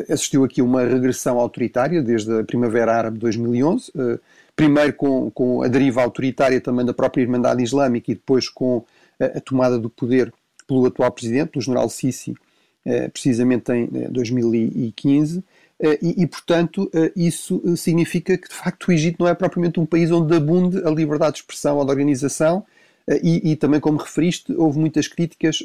assistiu 0.09 0.43
aqui 0.43 0.61
uma 0.61 0.83
regressão 0.83 1.37
autoritária 1.37 2.01
desde 2.01 2.39
a 2.39 2.43
Primavera 2.43 2.95
Árabe 2.95 3.15
de 3.15 3.21
2011, 3.21 3.91
eh, 3.95 4.19
primeiro 4.55 4.93
com, 4.93 5.29
com 5.31 5.61
a 5.61 5.67
deriva 5.67 6.01
autoritária 6.01 6.61
também 6.61 6.85
da 6.85 6.93
própria 6.93 7.21
Irmandade 7.21 7.61
Islâmica 7.61 8.11
e 8.11 8.15
depois 8.15 8.47
com 8.47 8.85
a, 9.19 9.25
a 9.25 9.41
tomada 9.41 9.77
do 9.77 9.89
poder 9.89 10.33
pelo 10.67 10.85
atual 10.85 11.11
presidente, 11.11 11.57
o 11.57 11.61
general 11.61 11.89
Sisi, 11.89 12.33
eh, 12.85 13.09
precisamente 13.09 13.71
em 13.71 13.87
2015. 14.09 15.43
E, 15.99 16.21
e, 16.21 16.27
portanto, 16.27 16.91
isso 17.15 17.59
significa 17.75 18.37
que, 18.37 18.47
de 18.47 18.53
facto, 18.53 18.87
o 18.87 18.91
Egito 18.91 19.15
não 19.19 19.27
é 19.27 19.33
propriamente 19.33 19.79
um 19.79 19.85
país 19.85 20.11
onde 20.11 20.35
abunde 20.35 20.77
a 20.85 20.91
liberdade 20.91 21.31
de 21.31 21.39
expressão 21.39 21.77
ou 21.77 21.83
de 21.83 21.89
organização, 21.89 22.63
e, 23.23 23.51
e 23.51 23.55
também, 23.55 23.79
como 23.79 23.97
referiste, 23.97 24.53
houve 24.53 24.77
muitas 24.77 25.07
críticas 25.07 25.63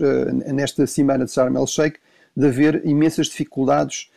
nesta 0.54 0.86
cimeira 0.86 1.26
de 1.26 1.30
Sharm 1.30 1.54
el-Sheikh 1.54 1.98
de 2.34 2.46
haver 2.46 2.80
imensas 2.86 3.26
dificuldades 3.26 4.08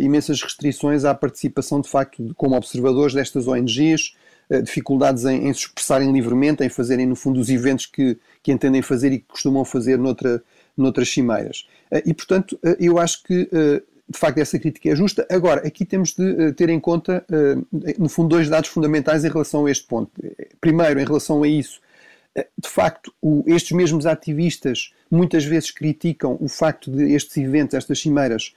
imensas 0.00 0.42
restrições 0.42 1.04
à 1.04 1.14
participação, 1.14 1.80
de 1.80 1.88
facto, 1.88 2.22
de, 2.22 2.34
como 2.34 2.56
observadores 2.56 3.14
destas 3.14 3.46
ONGs, 3.46 4.14
eh, 4.50 4.60
dificuldades 4.60 5.24
em, 5.24 5.48
em, 5.48 5.52
se 5.52 5.60
expressarem 5.60 6.12
livremente, 6.12 6.62
em 6.62 6.68
fazerem, 6.68 7.06
no 7.06 7.16
fundo, 7.16 7.40
os 7.40 7.48
eventos 7.48 7.86
que, 7.86 8.18
que 8.42 8.52
entendem 8.52 8.82
fazer 8.82 9.10
e 9.12 9.18
que 9.18 9.26
costumam 9.26 9.64
fazer 9.64 9.96
noutra, 9.98 10.42
noutras 10.76 11.08
cimeiras. 11.08 11.66
Uh, 11.90 12.02
e, 12.04 12.12
portanto, 12.12 12.58
eu 12.78 12.98
acho 12.98 13.22
que 13.22 13.48
de 14.08 14.18
facto 14.18 14.38
essa 14.38 14.58
crítica 14.58 14.90
é 14.90 14.96
justa. 14.96 15.26
Agora, 15.30 15.66
aqui 15.66 15.86
temos 15.86 16.12
de 16.12 16.52
ter 16.52 16.68
em 16.68 16.78
conta, 16.78 17.24
no 17.98 18.10
fundo, 18.10 18.28
dois 18.28 18.46
dados 18.46 18.68
fundamentais 18.68 19.24
em 19.24 19.28
relação 19.28 19.64
a 19.64 19.70
este 19.70 19.86
ponto. 19.86 20.10
Primeiro, 20.60 21.00
em 21.00 21.04
relação 21.04 21.42
a 21.42 21.48
isso, 21.48 21.80
de 22.36 22.68
facto, 22.68 23.14
estes 23.46 23.72
mesmos 23.72 24.04
ativistas 24.04 24.92
muitas 25.10 25.44
vezes 25.44 25.70
criticam 25.70 26.36
o 26.40 26.48
facto 26.48 26.90
de 26.90 27.14
estes 27.14 27.36
eventos, 27.38 27.74
estas 27.74 28.00
cimeiras, 28.00 28.54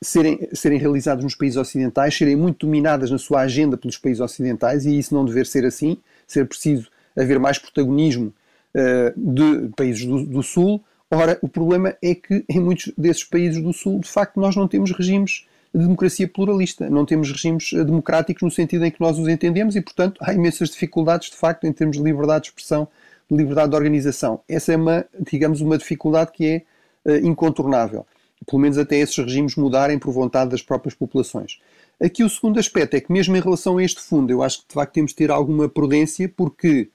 serem, 0.00 0.48
serem 0.52 0.80
nos 1.22 1.34
países 1.34 1.56
ocidentais, 1.56 2.16
serem 2.16 2.36
muito 2.36 2.66
dominadas 2.66 3.10
na 3.10 3.18
sua 3.18 3.40
agenda 3.40 3.76
pelos 3.76 3.96
países 3.96 4.20
ocidentais, 4.20 4.84
e 4.84 4.98
isso 4.98 5.14
não 5.14 5.24
dever 5.24 5.46
ser 5.46 5.64
assim, 5.64 5.98
ser 6.26 6.46
preciso 6.46 6.90
haver 7.16 7.38
mais 7.38 7.58
protagonismo 7.58 8.32
uh, 8.74 9.32
de 9.34 9.68
países 9.76 10.04
do, 10.04 10.24
do, 10.24 10.42
Sul. 10.42 10.82
Ora, 11.10 11.38
o 11.42 11.48
problema 11.48 11.94
é 12.02 12.14
que 12.14 12.44
em 12.48 12.58
muitos 12.58 12.92
desses 12.96 13.24
países 13.24 13.62
do 13.62 13.72
Sul, 13.72 14.00
de 14.00 14.08
facto, 14.08 14.40
nós 14.40 14.56
não 14.56 14.66
temos 14.66 14.90
regimes 14.90 15.46
de 15.74 15.80
democracia 15.80 16.28
pluralista. 16.28 16.88
Não 16.90 17.04
temos 17.06 17.30
regimes 17.30 17.72
democráticos 17.72 18.42
no 18.42 18.50
sentido 18.50 18.84
em 18.84 18.90
que 18.90 19.00
nós 19.00 19.18
os 19.18 19.28
entendemos 19.28 19.76
e, 19.76 19.80
portanto, 19.80 20.18
há 20.20 20.32
imensas 20.32 20.70
dificuldades, 20.70 21.30
de 21.30 21.36
facto, 21.36 21.64
em 21.64 21.72
termos 21.72 21.96
de 21.96 22.02
liberdade 22.02 22.44
de 22.44 22.48
expressão, 22.48 22.88
de 23.30 23.36
liberdade 23.36 23.70
de 23.70 23.76
organização. 23.76 24.40
Essa 24.48 24.72
é 24.72 24.76
uma, 24.76 25.04
digamos, 25.20 25.60
uma 25.60 25.78
dificuldade 25.78 26.32
que 26.32 26.46
é 26.46 27.10
uh, 27.10 27.26
incontornável. 27.26 28.06
Pelo 28.46 28.60
menos 28.60 28.78
até 28.78 28.96
esses 28.96 29.16
regimes 29.16 29.56
mudarem 29.56 29.98
por 29.98 30.12
vontade 30.12 30.50
das 30.50 30.62
próprias 30.62 30.94
populações. 30.94 31.58
Aqui 32.02 32.24
o 32.24 32.28
segundo 32.28 32.58
aspecto 32.58 32.94
é 32.96 33.00
que, 33.00 33.12
mesmo 33.12 33.36
em 33.36 33.40
relação 33.40 33.78
a 33.78 33.84
este 33.84 34.00
fundo, 34.00 34.32
eu 34.32 34.42
acho 34.42 34.62
que 34.62 34.68
de 34.68 34.74
facto 34.74 34.92
temos 34.94 35.12
de 35.12 35.16
ter 35.16 35.30
alguma 35.30 35.68
prudência, 35.68 36.28
porque 36.28 36.88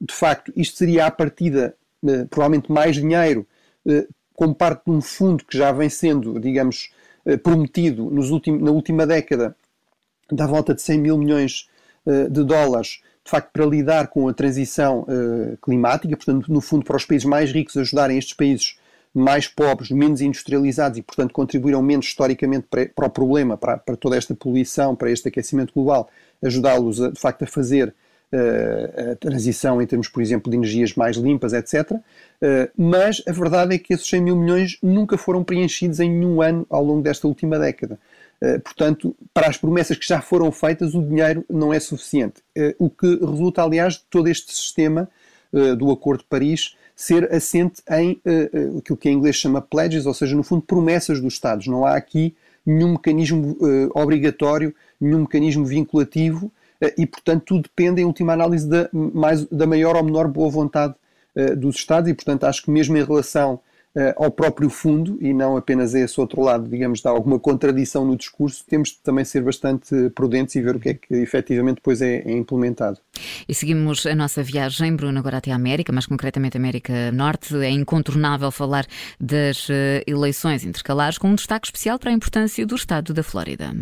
de 0.00 0.14
facto 0.14 0.52
isto 0.54 0.76
seria 0.76 1.06
à 1.06 1.10
partida 1.10 1.74
uh, 2.02 2.26
provavelmente 2.28 2.70
mais 2.70 2.96
dinheiro 2.96 3.46
uh, 3.86 4.06
como 4.34 4.54
parte 4.54 4.84
de 4.84 4.90
um 4.90 5.00
fundo 5.00 5.44
que 5.44 5.56
já 5.56 5.72
vem 5.72 5.88
sendo, 5.88 6.38
digamos, 6.38 6.90
uh, 7.26 7.38
prometido 7.38 8.10
nos 8.10 8.30
na 8.30 8.70
última 8.70 9.06
década, 9.06 9.56
da 10.30 10.46
volta 10.46 10.74
de 10.74 10.82
100 10.82 10.98
mil 11.00 11.18
milhões 11.18 11.68
de 12.30 12.44
dólares, 12.44 13.02
de 13.22 13.30
facto, 13.30 13.50
para 13.52 13.66
lidar 13.66 14.08
com 14.08 14.26
a 14.26 14.32
transição 14.32 15.04
climática, 15.60 16.16
portanto, 16.16 16.50
no 16.50 16.60
fundo, 16.60 16.84
para 16.84 16.96
os 16.96 17.04
países 17.04 17.26
mais 17.26 17.52
ricos 17.52 17.76
ajudarem 17.76 18.16
estes 18.16 18.34
países 18.34 18.78
mais 19.14 19.48
pobres, 19.48 19.90
menos 19.90 20.20
industrializados 20.20 20.98
e, 20.98 21.02
portanto, 21.02 21.32
contribuíram 21.32 21.82
menos 21.82 22.06
historicamente 22.06 22.66
para, 22.70 22.86
para 22.86 23.06
o 23.06 23.10
problema, 23.10 23.56
para, 23.56 23.76
para, 23.76 23.96
toda 23.96 24.16
esta 24.16 24.34
poluição, 24.34 24.94
para 24.94 25.10
este 25.10 25.28
aquecimento 25.28 25.74
global, 25.74 26.08
ajudá-los, 26.42 26.96
de 26.96 27.20
facto, 27.20 27.42
a 27.42 27.46
fazer 27.46 27.92
uh, 28.32 29.12
a 29.12 29.16
transição 29.16 29.82
em 29.82 29.86
termos, 29.86 30.08
por 30.08 30.22
exemplo, 30.22 30.50
de 30.50 30.56
energias 30.56 30.94
mais 30.94 31.16
limpas, 31.16 31.52
etc. 31.52 31.90
Uh, 31.90 32.00
eh, 32.40 32.70
mas 32.76 33.22
a 33.26 33.32
verdade 33.32 33.74
é 33.74 33.78
que 33.78 33.92
esses 33.92 34.06
100 34.08 34.20
mil 34.22 34.36
milhões 34.36 34.78
nunca 34.82 35.18
foram 35.18 35.42
preenchidos 35.42 36.00
em 36.00 36.10
nenhum 36.10 36.40
ano 36.40 36.66
ao 36.70 36.84
longo 36.84 37.02
desta 37.02 37.26
última 37.26 37.58
década. 37.58 37.98
Uh, 38.40 38.60
portanto, 38.60 39.14
para 39.34 39.48
as 39.48 39.56
promessas 39.56 39.96
que 39.96 40.06
já 40.06 40.20
foram 40.20 40.52
feitas, 40.52 40.94
o 40.94 41.02
dinheiro 41.02 41.44
não 41.50 41.74
é 41.74 41.80
suficiente. 41.80 42.42
o 42.78 42.88
que 42.88 43.06
resulta, 43.06 43.62
aliás, 43.62 43.94
de 43.94 44.04
todo 44.08 44.28
este 44.28 44.54
sistema 44.54 45.08
do 45.76 45.90
Acordo 45.90 46.20
de 46.20 46.28
Paris 46.28 46.76
ser 47.00 47.32
assente 47.32 47.80
em 47.92 48.20
uh, 48.26 48.78
aquilo 48.78 48.98
que 48.98 49.08
em 49.08 49.14
inglês 49.14 49.34
chama 49.34 49.62
pledges, 49.62 50.04
ou 50.04 50.12
seja, 50.12 50.36
no 50.36 50.42
fundo, 50.42 50.60
promessas 50.60 51.18
dos 51.18 51.32
Estados. 51.32 51.66
Não 51.66 51.86
há 51.86 51.96
aqui 51.96 52.36
nenhum 52.64 52.92
mecanismo 52.92 53.56
uh, 53.58 53.90
obrigatório, 53.98 54.74
nenhum 55.00 55.20
mecanismo 55.20 55.64
vinculativo 55.64 56.52
uh, 56.82 56.92
e, 56.98 57.06
portanto, 57.06 57.44
tudo 57.46 57.62
depende, 57.62 58.02
em 58.02 58.04
última 58.04 58.34
análise, 58.34 58.68
da, 58.68 58.86
mais, 58.92 59.46
da 59.46 59.66
maior 59.66 59.96
ou 59.96 60.04
menor 60.04 60.28
boa 60.28 60.50
vontade 60.50 60.94
dos 61.56 61.76
Estados 61.76 62.10
e, 62.10 62.12
portanto, 62.12 62.44
acho 62.44 62.64
que 62.64 62.70
mesmo 62.72 62.96
em 62.98 63.04
relação 63.04 63.60
uh, 63.94 64.24
ao 64.24 64.30
próprio 64.30 64.68
fundo 64.68 65.16
e 65.20 65.32
não 65.32 65.56
apenas 65.56 65.94
a 65.94 66.00
esse 66.00 66.20
outro 66.20 66.42
lado, 66.42 66.68
digamos, 66.68 67.00
de 67.00 67.08
alguma 67.08 67.38
contradição 67.38 68.04
no 68.04 68.16
discurso, 68.16 68.64
temos 68.68 68.90
de 68.90 68.98
também 68.98 69.24
ser 69.24 69.42
bastante 69.42 70.10
prudentes 70.10 70.54
e 70.54 70.60
ver 70.60 70.76
o 70.76 70.80
que 70.80 70.88
é 70.90 70.94
que 70.94 71.14
efetivamente 71.14 71.76
depois 71.76 72.02
é, 72.02 72.16
é 72.16 72.32
implementado. 72.32 72.98
E 73.48 73.54
seguimos 73.54 74.06
a 74.06 74.14
nossa 74.14 74.42
viagem, 74.42 74.94
Bruno, 74.94 75.18
agora 75.18 75.38
até 75.38 75.52
a 75.52 75.56
América, 75.56 75.92
mais 75.92 76.06
concretamente 76.06 76.56
a 76.56 76.60
América 76.60 77.12
Norte. 77.12 77.56
É 77.56 77.70
incontornável 77.70 78.50
falar 78.50 78.86
das 79.20 79.68
uh, 79.68 79.72
eleições 80.06 80.64
intercalares, 80.64 81.18
com 81.18 81.28
um 81.28 81.34
destaque 81.34 81.66
especial 81.66 81.98
para 81.98 82.10
a 82.10 82.12
importância 82.12 82.66
do 82.66 82.74
estado 82.74 83.12
da 83.12 83.22
Flórida. 83.22 83.74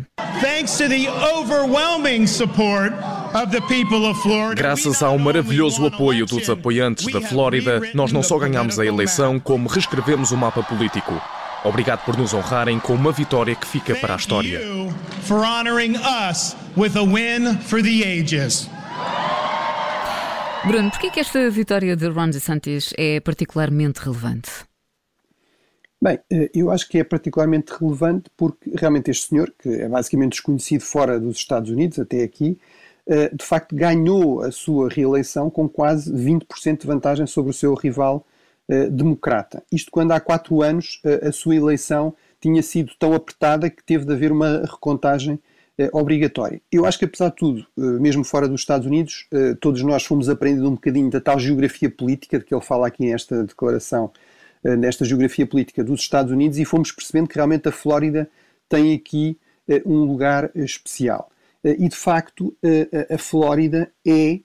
Graças 4.57 5.03
ao 5.03 5.19
maravilhoso 5.19 5.85
apoio 5.87 6.27
dos 6.27 6.49
apoiantes 6.49 7.13
da 7.13 7.21
Flórida, 7.21 7.81
nós 7.95 8.13
não 8.13 8.23
só 8.23 8.39
ganhamos 8.39 8.79
a 8.79 8.87
eleição, 8.87 9.39
como 9.39 9.69
reescrevemos 9.69 10.31
o 10.31 10.37
mapa 10.37 10.63
político. 10.63 11.21
Obrigado 11.65 12.05
por 12.05 12.17
nos 12.17 12.33
honrarem 12.33 12.79
com 12.79 12.95
uma 12.95 13.11
vitória 13.11 13.55
que 13.55 13.67
fica 13.67 13.95
para 13.97 14.15
a 14.15 14.17
história. 14.17 14.61
Bruno, 20.67 20.91
por 20.91 21.01
que 21.01 21.19
esta 21.19 21.49
vitória 21.49 21.97
de 21.97 22.09
Ron 22.09 22.29
DeSantis 22.29 22.93
é 22.99 23.21
particularmente 23.21 24.01
relevante? 24.01 24.51
Bem, 26.01 26.19
eh, 26.31 26.51
eu 26.55 26.71
acho 26.71 26.89
que 26.89 26.99
é 26.99 27.05
particularmente 27.05 27.73
relevante 27.73 28.31
porque 28.37 28.71
realmente 28.75 29.11
este 29.11 29.29
senhor, 29.29 29.53
que 29.59 29.69
é 29.69 29.89
basicamente 29.89 30.33
desconhecido 30.33 30.83
fora 30.83 31.19
dos 31.19 31.39
Estados 31.39 31.71
Unidos 31.71 31.99
até 31.99 32.23
aqui, 32.23 32.59
eh, 33.07 33.31
de 33.35 33.45
facto 33.45 33.75
ganhou 33.75 34.43
a 34.43 34.53
sua 34.53 34.89
reeleição 34.89 35.49
com 35.49 35.69
quase 35.69 36.13
20% 36.13 36.83
de 36.83 36.87
vantagem 36.87 37.27
sobre 37.27 37.51
o 37.51 37.55
seu 37.55 37.73
rival 37.75 38.27
uh, 38.69 38.91
democrata. 38.91 39.63
Isto 39.73 39.91
quando 39.91 40.13
há 40.13 40.21
quatro 40.21 40.63
anos 40.63 41.01
a 41.27 41.33
sua 41.33 41.57
eleição 41.57 42.15
tinha 42.41 42.63
sido 42.63 42.93
tão 42.99 43.15
apertada 43.15 43.71
que 43.71 43.83
teve 43.83 44.05
de 44.05 44.13
haver 44.13 44.31
uma 44.31 44.67
recontagem 44.67 45.41
obrigatória. 45.93 46.61
Eu 46.71 46.85
acho 46.85 46.99
que, 46.99 47.05
apesar 47.05 47.29
de 47.29 47.37
tudo, 47.37 47.67
mesmo 47.77 48.25
fora 48.25 48.49
dos 48.49 48.61
Estados 48.61 48.87
Unidos, 48.87 49.27
todos 49.61 49.83
nós 49.83 50.05
fomos 50.05 50.29
aprendendo 50.29 50.69
um 50.69 50.75
bocadinho 50.75 51.11
da 51.11 51.21
tal 51.21 51.39
geografia 51.39 51.91
política 51.91 52.39
de 52.39 52.45
que 52.45 52.55
ele 52.55 52.63
fala 52.63 52.89
aqui 52.89 53.07
nesta 53.11 53.45
declaração, 53.45 54.11
nesta 54.63 55.05
geografia 55.05 55.47
política 55.47 55.85
dos 55.85 56.01
Estados 56.01 56.33
Unidos, 56.33 56.59
e 56.59 56.65
fomos 56.65 56.91
percebendo 56.91 57.29
que 57.29 57.37
realmente 57.37 57.69
a 57.69 57.73
Flórida 57.73 58.29
tem 58.69 58.95
aqui 58.95 59.39
um 59.87 60.05
lugar 60.05 60.51
especial. 60.55 61.31
E, 61.63 61.89
de 61.89 61.97
facto, 61.97 62.57
a 63.09 63.19
Flórida 63.19 63.91
é 64.07 64.41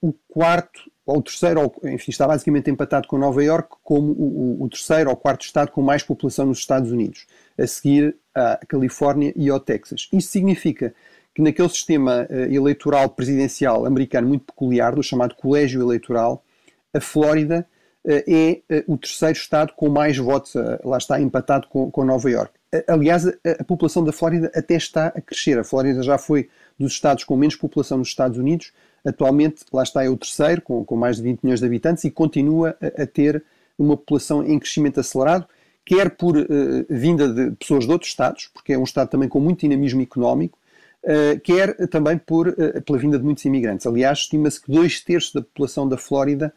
o 0.00 0.12
quarto 0.28 0.90
ou 1.10 1.18
o 1.18 1.22
terceiro, 1.22 1.72
enfim, 1.84 2.10
está 2.10 2.26
basicamente 2.26 2.70
empatado 2.70 3.08
com 3.08 3.18
Nova 3.18 3.42
York 3.42 3.76
como 3.82 4.12
o, 4.12 4.62
o, 4.62 4.68
terceiro 4.68 5.10
ou 5.10 5.16
quarto 5.16 5.44
estado 5.44 5.72
com 5.72 5.82
mais 5.82 6.04
população 6.04 6.46
nos 6.46 6.58
Estados 6.58 6.92
Unidos, 6.92 7.26
a 7.58 7.66
seguir 7.66 8.16
à 8.34 8.58
Califórnia 8.66 9.32
e 9.36 9.48
ao 9.48 9.60
Texas. 9.60 10.08
Isto 10.12 10.30
significa 10.30 10.94
que 11.34 11.42
naquele 11.42 11.68
sistema 11.68 12.26
uh, 12.28 12.52
eleitoral 12.52 13.08
presidencial 13.10 13.86
americano 13.86 14.28
muito 14.28 14.44
peculiar, 14.44 14.94
do 14.94 15.02
chamado 15.02 15.34
colégio 15.34 15.80
eleitoral, 15.80 16.44
a 16.92 17.00
Flórida 17.00 17.66
uh, 18.04 18.10
é 18.10 18.60
uh, 18.70 18.92
o 18.92 18.96
terceiro 18.96 19.36
estado 19.36 19.72
com 19.74 19.88
mais 19.88 20.16
votos, 20.16 20.54
lá 20.84 20.98
está 20.98 21.20
empatado 21.20 21.68
com, 21.68 21.90
com 21.90 22.04
Nova 22.04 22.30
York. 22.30 22.52
aliás, 22.88 23.26
a, 23.26 23.32
a 23.60 23.64
população 23.64 24.04
da 24.04 24.12
Flórida 24.12 24.50
até 24.54 24.74
está 24.74 25.08
a 25.08 25.20
crescer. 25.20 25.58
A 25.58 25.64
Flórida 25.64 26.02
já 26.02 26.18
foi 26.18 26.48
dos 26.78 26.92
estados 26.92 27.24
com 27.24 27.36
menos 27.36 27.56
população 27.56 27.98
nos 27.98 28.08
Estados 28.08 28.38
Unidos, 28.38 28.72
Atualmente, 29.04 29.64
lá 29.72 29.82
está, 29.82 30.04
é 30.04 30.08
o 30.08 30.16
terceiro, 30.16 30.60
com, 30.60 30.84
com 30.84 30.96
mais 30.96 31.16
de 31.16 31.22
20 31.22 31.40
milhões 31.42 31.60
de 31.60 31.66
habitantes, 31.66 32.04
e 32.04 32.10
continua 32.10 32.76
a, 32.80 33.02
a 33.02 33.06
ter 33.06 33.42
uma 33.78 33.96
população 33.96 34.44
em 34.44 34.58
crescimento 34.58 35.00
acelerado, 35.00 35.46
quer 35.84 36.10
por 36.10 36.36
uh, 36.36 36.46
vinda 36.88 37.28
de 37.28 37.50
pessoas 37.56 37.84
de 37.84 37.90
outros 37.90 38.10
Estados, 38.10 38.48
porque 38.52 38.72
é 38.72 38.78
um 38.78 38.84
Estado 38.84 39.10
também 39.10 39.28
com 39.28 39.40
muito 39.40 39.60
dinamismo 39.60 40.02
económico, 40.02 40.58
uh, 41.04 41.38
quer 41.40 41.74
também 41.88 42.18
por, 42.18 42.48
uh, 42.48 42.82
pela 42.82 42.98
vinda 42.98 43.18
de 43.18 43.24
muitos 43.24 43.44
imigrantes. 43.44 43.86
Aliás, 43.86 44.20
estima-se 44.20 44.60
que 44.60 44.70
dois 44.70 45.00
terços 45.00 45.32
da 45.32 45.42
população 45.42 45.88
da 45.88 45.96
Flórida 45.96 46.52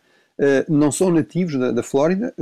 não 0.68 0.92
são 0.92 1.12
nativos 1.12 1.60
da, 1.60 1.72
da 1.72 1.84
Flórida 1.84 2.34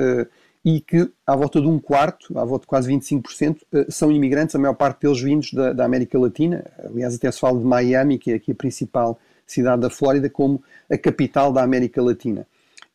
e 0.63 0.79
que 0.79 1.11
à 1.27 1.35
volta 1.35 1.59
de 1.59 1.67
um 1.67 1.77
quarto, 1.77 2.39
à 2.39 2.45
volta 2.45 2.61
de 2.63 2.67
quase 2.67 2.89
25%, 2.89 3.57
são 3.89 4.09
imigrantes, 4.09 4.55
a 4.55 4.59
maior 4.59 4.75
parte 4.75 5.01
deles 5.01 5.19
vindos 5.19 5.51
da, 5.51 5.73
da 5.73 5.83
América 5.83 6.17
Latina. 6.17 6.63
Aliás, 6.85 7.15
até 7.15 7.29
se 7.29 7.37
fala 7.41 7.59
de 7.59 7.65
Miami, 7.65 8.17
que 8.17 8.31
é 8.31 8.35
aqui 8.35 8.53
a 8.53 8.55
principal 8.55 9.19
cidade 9.45 9.81
da 9.81 9.89
Flórida, 9.89 10.29
como 10.29 10.63
a 10.89 10.97
capital 10.97 11.51
da 11.51 11.61
América 11.61 12.01
Latina. 12.01 12.47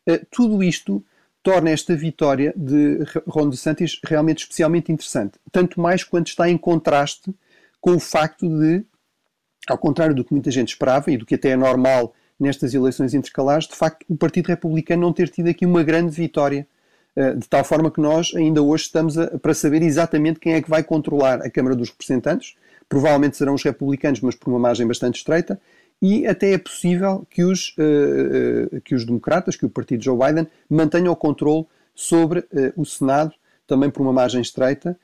Eh, 0.07 0.21
tudo 0.31 0.63
isto 0.63 1.03
torna 1.47 1.69
esta 1.69 1.95
vitória 1.95 2.53
de 2.57 2.99
Ron 3.25 3.47
DeSantis 3.47 4.01
realmente 4.03 4.39
especialmente 4.39 4.91
interessante, 4.91 5.39
tanto 5.49 5.79
mais 5.79 6.03
quanto 6.03 6.27
está 6.27 6.49
em 6.49 6.57
contraste 6.57 7.33
com 7.79 7.91
o 7.91 7.99
facto 8.01 8.49
de, 8.49 8.83
ao 9.65 9.77
contrário 9.77 10.13
do 10.13 10.25
que 10.25 10.33
muita 10.33 10.51
gente 10.51 10.73
esperava 10.73 11.09
e 11.09 11.15
do 11.15 11.25
que 11.25 11.35
até 11.35 11.51
é 11.51 11.55
normal 11.55 12.13
nestas 12.37 12.73
eleições 12.73 13.13
intercalares, 13.13 13.65
de 13.65 13.75
facto 13.75 14.05
o 14.09 14.17
Partido 14.17 14.47
Republicano 14.47 15.03
não 15.03 15.13
ter 15.13 15.29
tido 15.29 15.47
aqui 15.47 15.65
uma 15.65 15.83
grande 15.83 16.11
vitória, 16.13 16.67
eh, 17.15 17.35
de 17.35 17.47
tal 17.47 17.63
forma 17.63 17.89
que 17.89 18.01
nós 18.01 18.33
ainda 18.35 18.61
hoje 18.61 18.83
estamos 18.83 19.17
a, 19.17 19.39
para 19.39 19.53
saber 19.53 19.81
exatamente 19.81 20.41
quem 20.41 20.51
é 20.51 20.61
que 20.61 20.69
vai 20.69 20.83
controlar 20.83 21.41
a 21.41 21.49
Câmara 21.49 21.77
dos 21.77 21.91
Representantes. 21.91 22.55
Provavelmente 22.89 23.37
serão 23.37 23.53
os 23.53 23.63
republicanos, 23.63 24.19
mas 24.19 24.35
por 24.35 24.49
uma 24.49 24.59
margem 24.59 24.85
bastante 24.85 25.19
estreita, 25.19 25.57
e 26.01 26.27
até 26.27 26.51
é 26.51 26.57
possível 26.57 27.25
que 27.29 27.43
os, 27.43 27.75
uh, 27.77 28.81
que 28.81 28.93
os 28.93 29.05
democratas, 29.05 29.55
que 29.55 29.65
o 29.65 29.69
partido 29.69 30.03
Joe 30.03 30.17
Biden, 30.17 30.47
mantenham 30.69 31.11
o 31.11 31.15
controle 31.15 31.65
sobre 31.95 32.39
uh, 32.39 32.45
o 32.75 32.85
Senado, 32.85 33.33
também 33.65 33.89
por 33.89 34.01
uma 34.01 34.13
margem 34.13 34.41
estreita. 34.41 34.97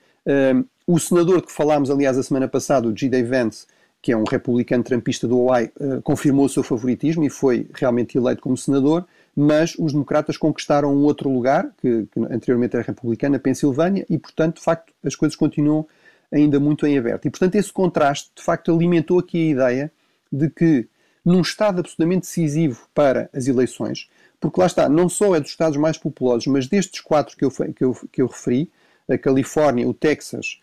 o 0.87 0.97
senador 0.97 1.41
que 1.41 1.51
falámos, 1.51 1.89
aliás, 1.89 2.17
a 2.17 2.23
semana 2.23 2.47
passada, 2.47 2.87
o 2.87 2.97
G.D. 2.97 3.23
Vance, 3.23 3.65
que 4.01 4.13
é 4.13 4.17
um 4.17 4.23
republicano 4.23 4.83
trampista 4.83 5.27
do 5.27 5.37
Hawaii, 5.37 5.69
confirmou 6.01 6.45
o 6.45 6.49
seu 6.49 6.63
favoritismo 6.63 7.25
e 7.25 7.29
foi 7.29 7.67
realmente 7.73 8.17
eleito 8.17 8.41
como 8.41 8.55
senador, 8.55 9.05
mas 9.35 9.75
os 9.77 9.91
democratas 9.91 10.37
conquistaram 10.37 10.93
um 10.93 11.03
outro 11.03 11.29
lugar, 11.29 11.69
que, 11.81 12.07
que 12.11 12.19
anteriormente 12.19 12.75
era 12.75 12.85
republicano, 12.85 13.35
a 13.35 13.39
Pensilvânia, 13.39 14.05
e, 14.09 14.17
portanto, 14.17 14.57
de 14.57 14.61
facto, 14.61 14.93
as 15.03 15.15
coisas 15.15 15.35
continuam 15.35 15.85
ainda 16.31 16.59
muito 16.59 16.85
em 16.85 16.97
aberto. 16.97 17.25
E, 17.25 17.29
portanto, 17.29 17.55
esse 17.55 17.71
contraste, 17.71 18.31
de 18.35 18.43
facto, 18.43 18.71
alimentou 18.71 19.19
aqui 19.19 19.49
a 19.49 19.51
ideia 19.51 19.91
de 20.33 20.49
que, 20.49 20.87
num 21.23 21.41
Estado 21.41 21.79
absolutamente 21.79 22.21
decisivo 22.21 22.87
para 22.93 23.29
as 23.31 23.47
eleições, 23.47 24.09
porque 24.39 24.59
lá 24.59 24.65
está, 24.65 24.89
não 24.89 25.07
só 25.07 25.35
é 25.35 25.39
dos 25.39 25.51
Estados 25.51 25.77
mais 25.77 25.97
populosos, 25.97 26.47
mas 26.47 26.67
destes 26.67 26.99
quatro 26.99 27.37
que 27.37 27.45
eu, 27.45 27.51
que 27.51 27.83
eu, 27.83 27.97
que 28.11 28.21
eu 28.21 28.27
referi, 28.27 28.69
a 29.09 29.17
Califórnia, 29.17 29.87
o 29.87 29.93
Texas, 29.93 30.59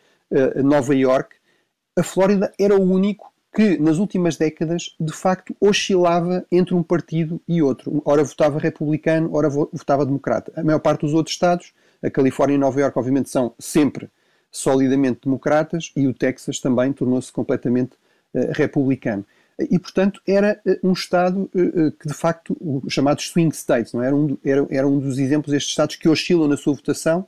a 0.59 0.63
Nova 0.63 0.95
York, 0.95 1.37
a 1.97 2.03
Flórida 2.03 2.53
era 2.59 2.77
o 2.77 2.83
único 2.83 3.33
que, 3.55 3.79
nas 3.79 3.99
últimas 3.99 4.37
décadas, 4.37 4.95
de 4.99 5.13
facto 5.13 5.55
oscilava 5.61 6.45
entre 6.51 6.75
um 6.75 6.83
partido 6.83 7.41
e 7.49 7.61
outro. 7.61 8.01
Ora 8.05 8.23
votava 8.23 8.59
republicano, 8.59 9.31
ora 9.33 9.49
votava 9.49 10.07
democrata. 10.07 10.53
A 10.57 10.63
maior 10.63 10.79
parte 10.79 11.03
dos 11.03 11.15
outros 11.15 11.35
estados, 11.35 11.73
a 12.03 12.11
Califórnia 12.11 12.55
e 12.55 12.59
Nova 12.59 12.81
Iorque, 12.81 12.99
obviamente, 12.99 13.29
são 13.29 13.53
sempre 13.59 14.09
solidamente 14.51 15.21
democratas 15.25 15.93
e 15.97 16.07
o 16.07 16.15
Texas 16.15 16.61
também 16.61 16.93
tornou-se 16.93 17.33
completamente 17.33 17.93
uh, 18.35 18.53
republicano. 18.53 19.25
E, 19.69 19.79
portanto, 19.79 20.21
era 20.27 20.61
uh, 20.65 20.89
um 20.89 20.93
Estado 20.93 21.51
uh, 21.55 21.91
que, 21.93 22.09
de 22.09 22.15
facto, 22.15 22.57
os 22.61 22.93
chamados 22.93 23.29
swing 23.29 23.55
states, 23.55 23.93
não 23.93 24.03
é? 24.03 24.07
era, 24.07 24.17
um, 24.17 24.39
era, 24.45 24.67
era 24.71 24.89
um 24.89 24.99
dos 24.99 25.19
exemplos 25.19 25.53
destes 25.53 25.71
Estados 25.71 25.97
que 25.97 26.09
oscilam 26.09 26.49
na 26.49 26.57
sua 26.57 26.75
votação, 26.75 27.27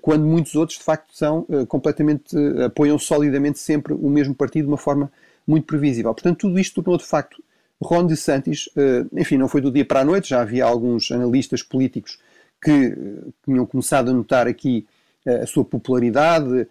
quando 0.00 0.24
muitos 0.24 0.54
outros, 0.54 0.78
de 0.78 0.84
facto, 0.84 1.14
são 1.14 1.46
completamente, 1.68 2.34
apoiam 2.64 2.98
solidamente 2.98 3.58
sempre 3.58 3.92
o 3.92 4.08
mesmo 4.08 4.34
partido 4.34 4.64
de 4.64 4.70
uma 4.70 4.78
forma 4.78 5.12
muito 5.46 5.66
previsível. 5.66 6.14
Portanto, 6.14 6.38
tudo 6.38 6.58
isto 6.58 6.76
tornou, 6.76 6.96
de 6.96 7.04
facto, 7.04 7.42
Ron 7.82 8.06
DeSantis, 8.06 8.66
enfim, 9.12 9.36
não 9.36 9.46
foi 9.46 9.60
do 9.60 9.70
dia 9.70 9.84
para 9.84 10.00
a 10.00 10.04
noite, 10.04 10.30
já 10.30 10.40
havia 10.40 10.64
alguns 10.64 11.12
analistas 11.12 11.62
políticos 11.62 12.18
que 12.62 12.96
tinham 13.44 13.66
começado 13.66 14.10
a 14.10 14.14
notar 14.14 14.46
aqui 14.46 14.86
a 15.26 15.44
sua 15.44 15.66
popularidade, 15.66 16.66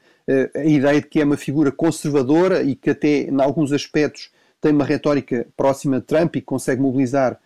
a 0.55 0.65
ideia 0.65 1.00
de 1.00 1.07
que 1.07 1.22
é 1.22 1.24
uma 1.24 1.38
figura 1.38 1.72
conservadora 1.72 2.63
e 2.63 2.74
que 2.74 2.89
até, 2.89 3.25
em 3.25 3.39
alguns 3.39 3.72
aspectos, 3.72 4.31
tem 4.63 4.72
uma 4.72 4.86
retórica 4.86 5.46
próxima 5.58 6.00
de 6.00 6.05
Trump 6.05 6.38
e 6.38 6.39
que 6.39 6.46
consegue 6.46 6.82
mobilizar 6.82 7.38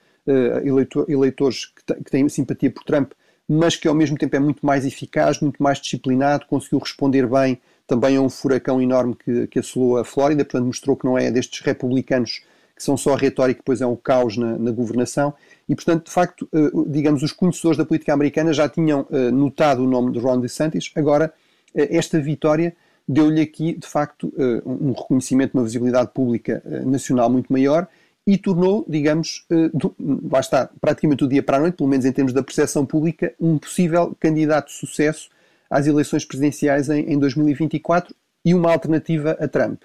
eleitores 1.08 1.66
que 1.66 2.12
têm 2.12 2.30
simpatia 2.30 2.70
por 2.70 2.84
Trump, 2.84 3.12
mas 3.50 3.76
que 3.76 3.88
ao 3.88 3.96
mesmo 3.96 4.18
tempo 4.18 4.36
é 4.36 4.40
muito 4.40 4.64
mais 4.64 4.86
eficaz, 4.86 5.40
muito 5.40 5.64
mais 5.64 5.80
disciplinado, 5.80 6.46
conseguiu 6.46 6.78
responder 6.78 7.26
bem 7.26 7.60
também 7.88 8.18
a 8.18 8.22
um 8.22 8.30
furacão 8.30 8.80
enorme 8.80 9.16
que, 9.16 9.48
que 9.48 9.58
assolou 9.58 9.98
a 9.98 10.06
Flórida, 10.06 10.44
portanto 10.46 10.68
mostrou 10.68 10.96
que 10.96 11.06
não 11.06 11.18
é 11.18 11.32
destes 11.32 11.62
republicanos 11.62 12.44
que 12.76 12.84
são 12.84 12.96
só 12.96 13.16
a 13.16 13.18
retórica 13.18 13.62
depois 13.62 13.82
é 13.82 13.88
um 13.88 13.96
caos 13.96 14.38
na, 14.38 14.56
na 14.56 14.70
governação. 14.70 15.34
E, 15.68 15.74
portanto, 15.74 16.06
de 16.06 16.12
facto, 16.12 16.48
eh, 16.54 16.70
digamos, 16.86 17.24
os 17.24 17.32
conhecedores 17.32 17.76
da 17.76 17.84
política 17.84 18.14
americana 18.14 18.54
já 18.54 18.70
tinham 18.70 19.08
eh, 19.10 19.32
notado 19.32 19.84
o 19.84 19.88
nome 19.88 20.12
de 20.12 20.20
Ron 20.20 20.40
DeSantis. 20.40 20.92
Agora, 20.96 21.34
esta 21.74 22.20
vitória 22.20 22.76
deu-lhe 23.08 23.42
aqui, 23.42 23.74
de 23.74 23.88
facto, 23.88 24.34
um 24.66 24.92
reconhecimento, 24.92 25.54
uma 25.54 25.64
visibilidade 25.64 26.12
pública 26.14 26.62
nacional 26.86 27.30
muito 27.30 27.52
maior 27.52 27.88
e 28.26 28.38
tornou, 28.38 28.86
digamos, 28.88 29.46
do, 29.74 29.96
lá 30.30 30.42
está, 30.42 30.70
praticamente 30.82 31.24
do 31.24 31.30
dia 31.30 31.42
para 31.42 31.58
a 31.58 31.60
noite, 31.62 31.76
pelo 31.76 31.90
menos 31.90 32.06
em 32.06 32.12
termos 32.12 32.34
da 32.34 32.44
percepção 32.44 32.86
pública, 32.86 33.34
um 33.40 33.58
possível 33.58 34.14
candidato 34.20 34.68
de 34.68 34.74
sucesso 34.74 35.30
às 35.70 35.88
eleições 35.88 36.26
presidenciais 36.26 36.90
em, 36.90 37.14
em 37.14 37.18
2024 37.18 38.14
e 38.44 38.54
uma 38.54 38.72
alternativa 38.72 39.38
a 39.40 39.48
Trump. 39.48 39.82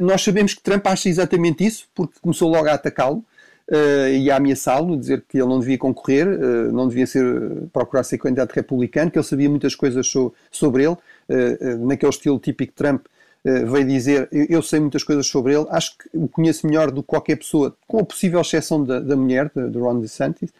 Nós 0.00 0.22
sabemos 0.22 0.54
que 0.54 0.62
Trump 0.62 0.86
acha 0.86 1.08
exatamente 1.08 1.64
isso, 1.64 1.88
porque 1.94 2.14
começou 2.20 2.48
logo 2.48 2.68
a 2.68 2.74
atacá-lo 2.74 3.24
uh, 3.70 4.08
e 4.08 4.30
a 4.30 4.36
ameaçá-lo, 4.36 4.96
dizer 4.96 5.24
que 5.28 5.38
ele 5.38 5.48
não 5.48 5.60
devia 5.60 5.78
concorrer, 5.78 6.26
uh, 6.26 6.72
não 6.72 6.88
devia 6.88 7.06
ser, 7.06 7.24
procurar 7.72 8.02
ser 8.04 8.18
candidato 8.18 8.52
republicano, 8.52 9.10
que 9.10 9.18
ele 9.18 9.26
sabia 9.26 9.48
muitas 9.48 9.74
coisas 9.74 10.06
so, 10.06 10.32
sobre 10.50 10.84
ele, 10.84 10.92
uh, 10.94 11.86
naquele 11.86 12.10
estilo 12.10 12.38
típico 12.38 12.72
Trump, 12.74 13.06
veio 13.44 13.84
dizer, 13.84 14.28
eu 14.30 14.62
sei 14.62 14.78
muitas 14.78 15.02
coisas 15.02 15.26
sobre 15.26 15.52
ele, 15.52 15.66
acho 15.70 15.98
que 15.98 16.08
o 16.14 16.28
conheço 16.28 16.64
melhor 16.64 16.92
do 16.92 17.02
que 17.02 17.08
qualquer 17.08 17.34
pessoa, 17.34 17.76
com 17.88 17.98
a 17.98 18.04
possível 18.04 18.40
exceção 18.40 18.84
da, 18.84 19.00
da 19.00 19.16
mulher, 19.16 19.50
de, 19.52 19.78
Ron 19.80 19.98
DeSantis, 19.98 20.52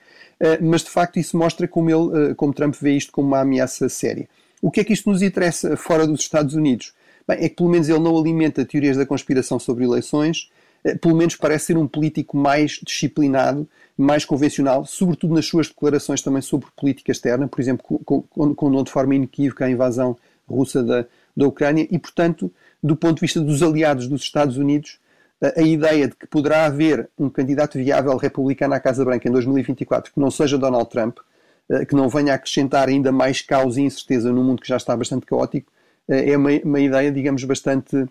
mas 0.61 0.82
de 0.82 0.90
facto 0.90 1.16
isso 1.16 1.37
mostra 1.37 1.68
como, 1.68 1.88
ele, 1.88 2.35
como 2.35 2.52
Trump 2.52 2.75
vê 2.80 2.97
isto 2.97 3.12
como 3.12 3.28
uma 3.28 3.38
ameaça 3.38 3.88
séria. 3.88 4.28
O 4.61 4.68
que 4.68 4.80
é 4.80 4.85
que 4.85 4.92
isto 4.92 5.09
nos 5.09 5.23
interessa 5.23 5.76
fora 5.76 6.09
dos 6.09 6.23
Estados 6.23 6.56
Unidos? 6.56 6.92
Bem, 7.26 7.44
é 7.44 7.49
que 7.49 7.54
pelo 7.54 7.68
menos 7.68 7.88
ele 7.88 8.00
não 8.00 8.19
alimenta 8.19 8.65
teorias 8.65 8.97
da 8.97 9.06
conspiração 9.06 9.60
sobre 9.60 9.84
eleições, 9.84 10.50
pelo 11.00 11.14
menos 11.14 11.36
parece 11.36 11.66
ser 11.66 11.78
um 11.78 11.86
político 11.86 12.36
mais 12.36 12.80
disciplinado, 12.82 13.68
mais 13.97 14.25
convencional, 14.25 14.84
sobretudo 14.84 15.34
nas 15.34 15.47
suas 15.47 15.68
declarações 15.68 16.23
também 16.23 16.42
sobre 16.42 16.68
política 16.76 17.12
externa, 17.12 17.47
por 17.47 17.60
exemplo, 17.60 18.00
condenou 18.04 18.82
de 18.82 18.90
forma 18.90 19.14
inequívoca 19.14 19.64
a 19.64 19.71
invasão 19.71 20.16
russa 20.49 20.82
da, 20.82 21.06
da 21.36 21.47
Ucrânia 21.47 21.86
e, 21.90 21.99
portanto, 21.99 22.52
do 22.82 22.97
ponto 22.97 23.16
de 23.16 23.21
vista 23.21 23.40
dos 23.40 23.62
aliados 23.62 24.08
dos 24.08 24.23
Estados 24.23 24.56
Unidos, 24.56 24.99
a, 25.40 25.60
a 25.60 25.62
ideia 25.62 26.08
de 26.08 26.16
que 26.16 26.26
poderá 26.26 26.66
haver 26.66 27.08
um 27.18 27.28
candidato 27.30 27.78
viável 27.78 28.16
republicano 28.16 28.75
à 28.75 28.80
Casa 28.80 29.04
Branca 29.04 29.28
em 29.28 29.32
2024 29.32 30.12
que 30.12 30.21
não 30.21 30.30
seja 30.30 30.58
Donald 30.58 30.90
Trump, 30.90 31.18
eh, 31.71 31.84
que 31.84 31.95
não 31.95 32.08
venha 32.08 32.34
acrescentar 32.34 32.88
ainda 32.88 33.12
mais 33.12 33.40
caos 33.40 33.76
e 33.76 33.82
incerteza 33.82 34.32
num 34.32 34.42
mundo 34.42 34.62
que 34.62 34.68
já 34.68 34.76
está 34.76 34.97
bastante 34.97 35.26
caótico, 35.26 35.71
eh, 36.08 36.32
é 36.32 36.36
uma, 36.36 36.50
uma 36.64 36.80
ideia, 36.80 37.10
digamos, 37.10 37.45
bastante 37.45 38.06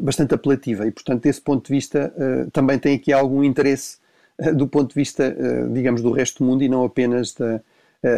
bastante 0.00 0.34
apelativa 0.34 0.86
e, 0.86 0.90
portanto, 0.90 1.22
desse 1.22 1.40
ponto 1.40 1.66
de 1.66 1.72
vista, 1.74 2.12
uh, 2.16 2.50
também 2.50 2.78
tem 2.78 2.96
aqui 2.96 3.12
algum 3.12 3.42
interesse 3.42 3.96
uh, 4.38 4.54
do 4.54 4.66
ponto 4.66 4.90
de 4.90 4.94
vista, 4.94 5.34
uh, 5.36 5.72
digamos, 5.72 6.02
do 6.02 6.12
resto 6.12 6.38
do 6.38 6.50
mundo 6.50 6.62
e 6.62 6.68
não 6.68 6.84
apenas 6.84 7.34
da, 7.34 7.60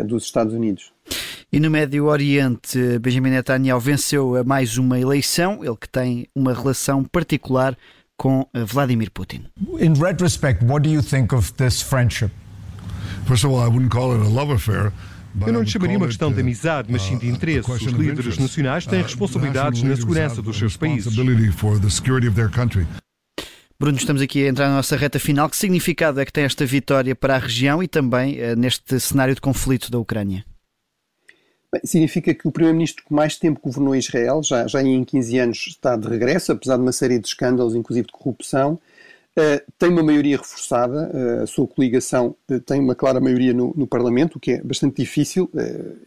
dos 0.05 0.25
Estados 0.25 0.53
Unidos. 0.53 0.93
E 1.51 1.59
no 1.61 1.71
Médio 1.71 2.07
Oriente, 2.07 2.99
Benjamin 2.99 3.31
Netanyahu 3.31 3.81
venceu 3.81 4.37
a 4.37 4.45
mais 4.45 4.77
uma 4.77 4.99
eleição, 4.99 5.65
ele 5.65 5.77
que 5.77 5.89
tem 5.89 6.29
uma 6.35 6.53
relação 6.53 7.05
particular 7.05 7.77
com 8.17 8.47
Vladimir 8.53 9.11
Putin. 9.11 9.47
In 9.79 9.95
retrospect, 9.95 10.63
what 10.65 10.83
do 10.83 10.91
you 10.91 11.01
think 11.01 11.35
of 11.35 11.55
this 11.55 11.81
friendship? 11.81 12.33
First 13.27 13.45
of 13.45 13.53
all, 13.53 13.61
I 13.61 13.69
wouldn't 13.69 13.91
call 13.91 14.13
it 14.13 14.21
a 14.21 14.29
love 14.29 14.53
affair. 14.53 14.93
Eu 15.47 15.53
não 15.53 15.63
lhe 15.63 15.69
chamaria 15.69 15.97
uma 15.97 16.07
questão 16.07 16.33
de 16.33 16.41
amizade, 16.41 16.91
mas 16.91 17.03
sim 17.03 17.17
de 17.19 17.29
interesse. 17.29 17.71
Os 17.71 17.83
líderes 17.83 18.39
nacionais 18.39 18.87
têm 18.87 19.03
responsabilidades 19.03 19.83
na 19.83 19.97
segurança 19.97 20.43
dos 20.43 20.57
seus 20.57 20.77
países. 20.77 21.15
Bruno, 23.81 23.97
estamos 23.97 24.21
aqui 24.21 24.45
a 24.45 24.49
entrar 24.49 24.69
na 24.69 24.75
nossa 24.75 24.97
reta 24.97 25.21
final. 25.21 25.49
Que 25.49 25.57
significado 25.57 26.21
é 26.21 26.25
que 26.25 26.33
tem 26.33 26.43
esta 26.43 26.67
vitória 26.67 27.15
para 27.15 27.37
a 27.37 27.39
região 27.39 27.81
e 27.81 27.87
também 27.87 28.37
uh, 28.41 28.57
neste 28.57 28.99
cenário 28.99 29.37
de 29.37 29.41
conflito 29.41 29.89
da 29.89 29.99
Ucrânia? 30.01 30.45
Bem, 31.73 31.83
significa 31.85 32.35
que 32.35 32.49
o 32.49 32.51
primeiro-ministro 32.51 33.05
que 33.05 33.15
mais 33.15 33.37
tempo 33.37 33.61
governou 33.63 33.95
Israel, 33.95 34.43
já, 34.43 34.67
já 34.67 34.83
em 34.83 35.05
15 35.05 35.39
anos, 35.39 35.67
está 35.69 35.97
de 35.97 36.09
regresso, 36.09 36.51
apesar 36.51 36.77
de 36.77 36.83
uma 36.83 36.91
série 36.91 37.21
de 37.21 37.29
escândalos, 37.29 37.77
inclusive 37.77 38.07
de 38.07 38.13
corrupção. 38.13 38.81
Uh, 39.39 39.63
tem 39.79 39.89
uma 39.89 40.03
maioria 40.03 40.37
reforçada, 40.37 41.13
uh, 41.15 41.43
a 41.45 41.47
sua 41.47 41.65
coligação 41.65 42.35
uh, 42.51 42.59
tem 42.59 42.81
uma 42.81 42.97
clara 42.97 43.21
maioria 43.21 43.55
no, 43.55 43.73
no, 43.77 43.87
Parlamento, 43.87 44.35
o 44.35 44.41
que 44.41 44.55
é 44.55 44.61
bastante 44.61 44.97
difícil. 45.01 45.49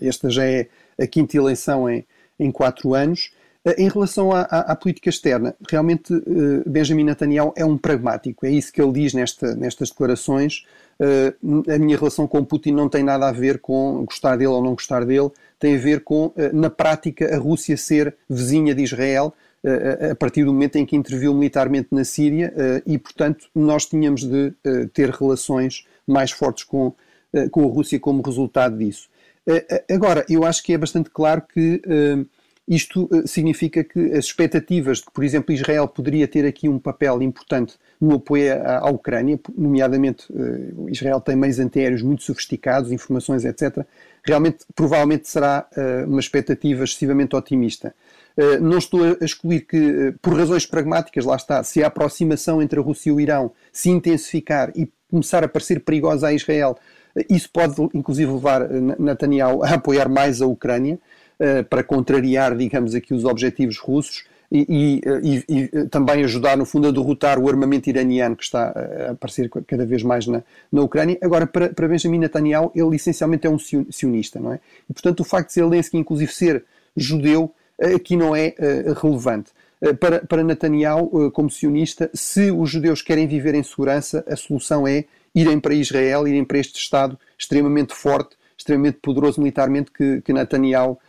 esta 0.01 0.29
já 0.29 0.43
é 0.43 0.67
a 0.99 1.07
quinta 1.07 1.37
eleição 1.37 1.89
em, 1.89 2.05
em 2.37 2.51
quatro 2.51 2.93
anos. 2.93 3.31
em 3.77 3.87
relação 3.87 4.33
à, 4.33 4.41
à, 4.41 4.71
à, 4.73 4.75
política 4.75 5.09
externa, 5.09 5.55
realmente 5.69 6.13
Benjamin 6.65 7.05
Netanyahu 7.05 7.53
é 7.55 7.63
um 7.63 7.77
pragmático, 7.77 8.45
é 8.45 8.49
isso 8.49 8.73
que 8.73 8.81
ele 8.81 8.91
diz 8.91 9.13
nesta, 9.13 9.55
nestas 9.55 9.89
declarações. 9.89 10.65
a 11.69 11.77
minha 11.77 11.97
relação 11.97 12.27
com 12.27 12.43
Putin 12.43 12.73
não 12.73 12.89
tem 12.89 13.03
nada 13.03 13.29
a 13.29 13.31
ver 13.31 13.59
com 13.59 14.03
gostar 14.03 14.35
dele 14.35 14.49
ou 14.49 14.63
não 14.63 14.73
gostar 14.73 15.05
dele, 15.05 15.29
tem 15.57 15.75
a 15.75 15.79
ver 15.79 16.03
com, 16.03 16.33
na 16.51 16.69
prática, 16.69 17.33
a 17.33 17.37
Rússia 17.37 17.77
ser 17.77 18.13
vizinha 18.27 18.75
de 18.75 18.83
Israel 18.83 19.33
a 20.11 20.15
partir 20.15 20.43
do 20.43 20.51
momento 20.51 20.75
em 20.77 20.85
que 20.85 20.95
interviu 20.95 21.33
militarmente 21.33 21.89
na 21.91 22.03
Síria 22.03 22.51
eh, 22.55 22.81
e, 22.85 22.97
portanto, 22.97 23.47
nós 23.53 23.85
tínhamos 23.85 24.23
de 24.23 24.53
eh, 24.63 24.87
ter 24.91 25.09
relações 25.11 25.85
mais 26.07 26.31
fortes 26.31 26.63
com, 26.63 26.93
eh, 27.31 27.47
com 27.49 27.63
a 27.63 27.71
Rússia 27.71 27.99
como 27.99 28.21
resultado 28.23 28.77
disso. 28.77 29.09
Agora, 29.89 30.23
eu 30.29 30.45
acho 30.45 30.61
que 30.63 30.71
é 30.71 30.77
bastante 30.77 31.09
claro 31.09 31.41
que 31.41 31.81
isto 32.67 33.09
significa 33.25 33.83
que 33.83 33.99
as 34.13 34.25
expectativas 34.25 34.99
de 34.99 35.05
que, 35.05 35.11
por 35.11 35.23
exemplo, 35.23 35.51
Israel 35.51 35.87
poderia 35.87 36.27
ter 36.27 36.45
aqui 36.45 36.69
um 36.69 36.77
papel 36.77 37.23
importante 37.23 37.73
no 37.99 38.17
apoio 38.17 38.53
à, 38.63 38.87
Ucrânia, 38.91 39.39
nomeadamente 39.57 40.27
Israel 40.89 41.19
tem 41.19 41.35
meios 41.35 41.57
antiaéreos 41.57 42.03
muito 42.03 42.21
sofisticados, 42.21 42.91
informações, 42.91 43.43
etc., 43.43 43.83
realmente, 44.23 44.59
provavelmente 44.75 45.27
será 45.27 45.67
uma 46.07 46.19
expectativa 46.19 46.83
excessivamente 46.83 47.35
otimista. 47.35 47.95
Eh, 48.37 48.59
não 48.59 48.77
estou 48.77 49.01
a 49.03 49.25
excluir 49.25 49.61
que, 49.61 49.77
eh, 49.77 50.13
por 50.21 50.37
razões 50.37 50.65
pragmáticas, 50.65 51.25
lá 51.25 51.35
está, 51.35 51.63
se 51.63 51.83
a 51.83 51.87
aproximação 51.87 52.61
entre 52.61 52.79
a 52.79 52.83
Rússia 52.83 53.09
e 53.09 53.13
o 53.13 53.19
Irão 53.19 53.51
se 53.71 53.89
intensificar 53.89 54.71
e 54.75 54.89
começar 55.09 55.43
a 55.43 55.47
parecer 55.47 55.81
perigosa 55.81 56.27
a 56.27 56.33
Israel, 56.33 56.77
eh, 57.15 57.25
isso 57.29 57.49
pode 57.51 57.75
inclusive 57.93 58.31
levar 58.31 58.69
Netanyahu 58.69 59.63
a 59.63 59.75
apoiar 59.75 60.07
mais 60.07 60.41
a 60.41 60.45
Ucrânia 60.45 60.99
para 61.71 61.81
contrariar, 61.81 62.55
digamos 62.55 62.93
aqui, 62.93 63.15
os 63.15 63.25
objetivos 63.25 63.79
russos 63.79 64.25
e, 64.51 65.01
e, 65.23 65.43
e, 65.49 65.87
também 65.87 66.23
ajudar, 66.23 66.55
no 66.55 66.65
fundo, 66.65 66.87
a 66.87 66.91
derrotar 66.91 67.39
o 67.39 67.49
armamento 67.49 67.89
iraniano 67.89 68.35
que 68.35 68.43
está 68.43 68.69
a 69.07 69.11
aparecer 69.13 69.49
cada 69.65 69.83
vez 69.83 70.03
mais 70.03 70.27
na, 70.27 70.43
na 70.71 70.83
Ucrânia. 70.83 71.17
Agora, 71.19 71.47
para, 71.47 71.69
para 71.69 71.87
Benjamin 71.87 72.19
Netanyahu, 72.19 72.71
ele 72.75 72.95
essencialmente 72.95 73.47
é 73.47 73.49
um 73.49 73.57
sionista, 73.57 74.39
não 74.39 74.53
é? 74.53 74.59
E, 74.87 74.93
portanto, 74.93 75.21
o 75.21 75.23
facto 75.23 75.47
de 75.47 75.55
Zelensky, 75.55 75.97
inclusive, 75.97 76.31
ser 76.31 76.63
judeu, 76.95 77.51
aqui 77.87 78.15
não 78.15 78.35
é 78.35 78.55
uh, 78.59 78.93
relevante. 78.93 79.51
Uh, 79.81 79.95
para, 79.95 80.19
para 80.25 80.43
Netanyahu, 80.43 81.31
como 81.31 81.49
sionista, 81.49 82.09
se 82.13 82.51
os 82.51 82.69
judeus 82.69 83.01
querem 83.01 83.27
viver 83.27 83.55
em 83.55 83.63
segurança, 83.63 84.23
a 84.27 84.35
solução 84.35 84.87
é 84.87 85.05
irem 85.33 85.59
para 85.59 85.73
Israel, 85.73 86.27
irem 86.27 86.43
para 86.43 86.59
este 86.59 86.77
Estado 86.79 87.17
extremamente 87.37 87.93
forte, 87.93 88.35
extremamente 88.57 88.99
poderoso 89.01 89.39
militarmente 89.39 89.91
que, 89.91 90.21
que 90.21 90.33
Netanyahu 90.33 90.99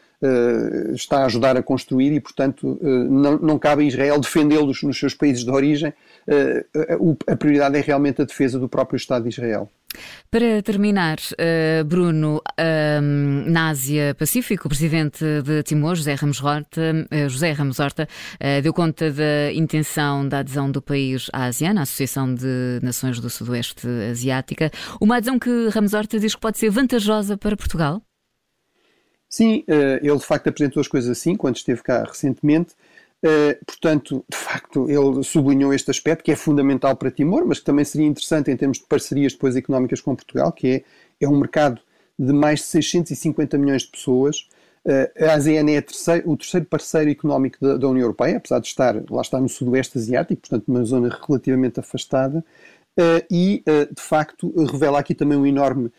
está 0.94 1.18
a 1.18 1.24
ajudar 1.26 1.56
a 1.56 1.62
construir 1.62 2.12
e, 2.12 2.20
portanto, 2.20 2.78
uh, 2.80 2.86
não, 2.86 3.38
não 3.38 3.58
cabe 3.58 3.82
a 3.82 3.86
Israel 3.86 4.20
defendê-los 4.20 4.82
nos 4.82 4.98
seus 4.98 5.14
países 5.14 5.44
de 5.44 5.50
origem. 5.50 5.92
Uh, 6.28 7.16
a 7.26 7.36
prioridade 7.36 7.76
é 7.76 7.80
realmente 7.80 8.22
a 8.22 8.24
defesa 8.24 8.58
do 8.58 8.68
próprio 8.68 8.96
Estado 8.96 9.24
de 9.24 9.30
Israel. 9.30 9.68
Para 10.30 10.62
terminar, 10.62 11.18
Bruno, 11.84 12.40
ehm, 12.56 13.44
na 13.50 13.68
Ásia 13.68 14.14
Pacífico, 14.14 14.66
o 14.66 14.70
presidente 14.70 15.22
de 15.42 15.62
Timor, 15.62 15.96
José 15.96 16.14
Ramos 16.14 16.42
Horta, 16.42 17.06
José 17.28 17.52
Ramos 17.52 17.78
Horta 17.78 18.08
deu 18.62 18.72
conta 18.72 19.10
da 19.10 19.52
intenção 19.52 20.26
da 20.26 20.38
adesão 20.38 20.70
do 20.70 20.80
país 20.80 21.28
à 21.30 21.44
ASEAN, 21.44 21.78
a 21.78 21.82
Associação 21.82 22.34
de 22.34 22.80
Nações 22.82 23.20
do 23.20 23.28
Sudoeste 23.28 23.86
Asiática, 24.10 24.70
uma 24.98 25.18
adesão 25.18 25.38
que 25.38 25.68
Ramos 25.68 25.92
Horta 25.92 26.18
diz 26.18 26.34
que 26.34 26.40
pode 26.40 26.56
ser 26.56 26.70
vantajosa 26.70 27.36
para 27.36 27.54
Portugal? 27.54 28.00
Sim, 29.32 29.64
eh, 29.66 29.98
ele 30.02 30.18
de 30.18 30.26
facto 30.26 30.48
apresentou 30.48 30.78
as 30.78 30.86
coisas 30.86 31.10
assim 31.10 31.34
quando 31.34 31.56
esteve 31.56 31.82
cá 31.82 32.04
recentemente. 32.04 32.74
Uh, 33.24 33.64
portanto, 33.64 34.22
de 34.28 34.36
facto, 34.36 34.90
ele 34.90 35.22
sublinhou 35.22 35.72
este 35.72 35.90
aspecto 35.90 36.22
que 36.22 36.32
é 36.32 36.36
fundamental 36.36 36.94
para 36.96 37.10
Timor, 37.10 37.46
mas 37.46 37.60
que 37.60 37.64
também 37.64 37.84
seria 37.84 38.06
interessante 38.06 38.50
em 38.50 38.56
termos 38.56 38.78
de 38.78 38.84
parcerias 38.84 39.32
depois 39.32 39.56
económicas 39.56 40.02
com 40.02 40.14
Portugal, 40.14 40.52
que 40.52 40.68
é, 40.68 41.24
é 41.24 41.28
um 41.28 41.38
mercado 41.38 41.80
de 42.18 42.30
mais 42.30 42.58
de 42.58 42.66
650 42.66 43.56
milhões 43.56 43.82
de 43.82 43.92
pessoas. 43.92 44.48
Uh, 44.84 45.24
a 45.24 45.34
ASEAN 45.34 45.70
é 45.70 45.78
a 45.78 45.82
terceiro, 45.82 46.30
o 46.30 46.36
terceiro 46.36 46.66
parceiro 46.66 47.10
económico 47.10 47.56
da, 47.58 47.78
da, 47.78 47.88
União 47.88 48.02
Europeia, 48.02 48.36
apesar 48.36 48.58
de 48.58 48.66
estar 48.66 49.02
lá 49.08 49.22
está 49.22 49.40
no 49.40 49.48
sudoeste 49.48 49.96
asiático, 49.96 50.42
portanto, 50.42 50.64
numa 50.68 50.84
zona 50.84 51.08
relativamente 51.26 51.80
afastada, 51.80 52.44
e 53.30 53.64
de 53.66 54.02
facto 54.02 54.52
revela 54.70 54.98
aqui 54.98 55.14
também 55.14 55.38
um 55.38 55.46
enorme 55.46 55.90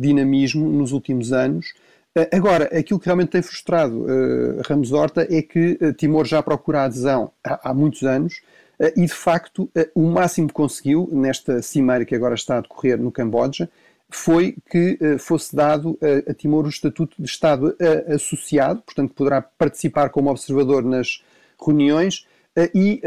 dinamismo 0.00 0.68
nos 0.68 0.90
últimos 0.90 1.32
anos. 1.32 1.72
Eh, 2.16 2.28
agora, 2.32 2.64
aquilo 2.76 2.98
que 2.98 3.06
realmente 3.06 3.30
tem 3.30 3.42
frustrado 3.42 4.02
uh, 4.02 4.62
Ramos 4.66 4.92
Horta 4.92 5.26
é 5.30 5.42
que 5.42 5.78
uh, 5.80 5.92
Timor 5.92 6.26
já 6.26 6.42
procura 6.42 6.82
adesão 6.84 7.32
há, 7.44 7.70
há 7.70 7.74
muitos 7.74 8.02
anos 8.02 8.42
uh, 8.80 8.86
e, 8.96 9.06
de 9.06 9.14
facto, 9.14 9.70
o 9.94 10.02
máximo 10.10 10.48
que 10.48 10.54
conseguiu 10.54 11.08
nesta 11.12 11.62
cimeira 11.62 12.04
que 12.04 12.14
agora 12.14 12.34
está 12.34 12.58
a 12.58 12.60
decorrer 12.62 12.98
no 12.98 13.12
Camboja 13.12 13.70
foi 14.12 14.56
que 14.68 14.98
fosse 15.20 15.54
dado 15.54 15.96
a 16.28 16.34
Timor 16.34 16.66
o 16.66 16.68
estatuto 16.68 17.14
de 17.16 17.28
Estado 17.28 17.76
associado, 18.12 18.82
portanto, 18.82 19.14
poderá 19.14 19.40
participar 19.40 20.10
como 20.10 20.28
observador 20.28 20.82
nas 20.82 21.22
reuniões 21.64 22.26
e 22.74 23.00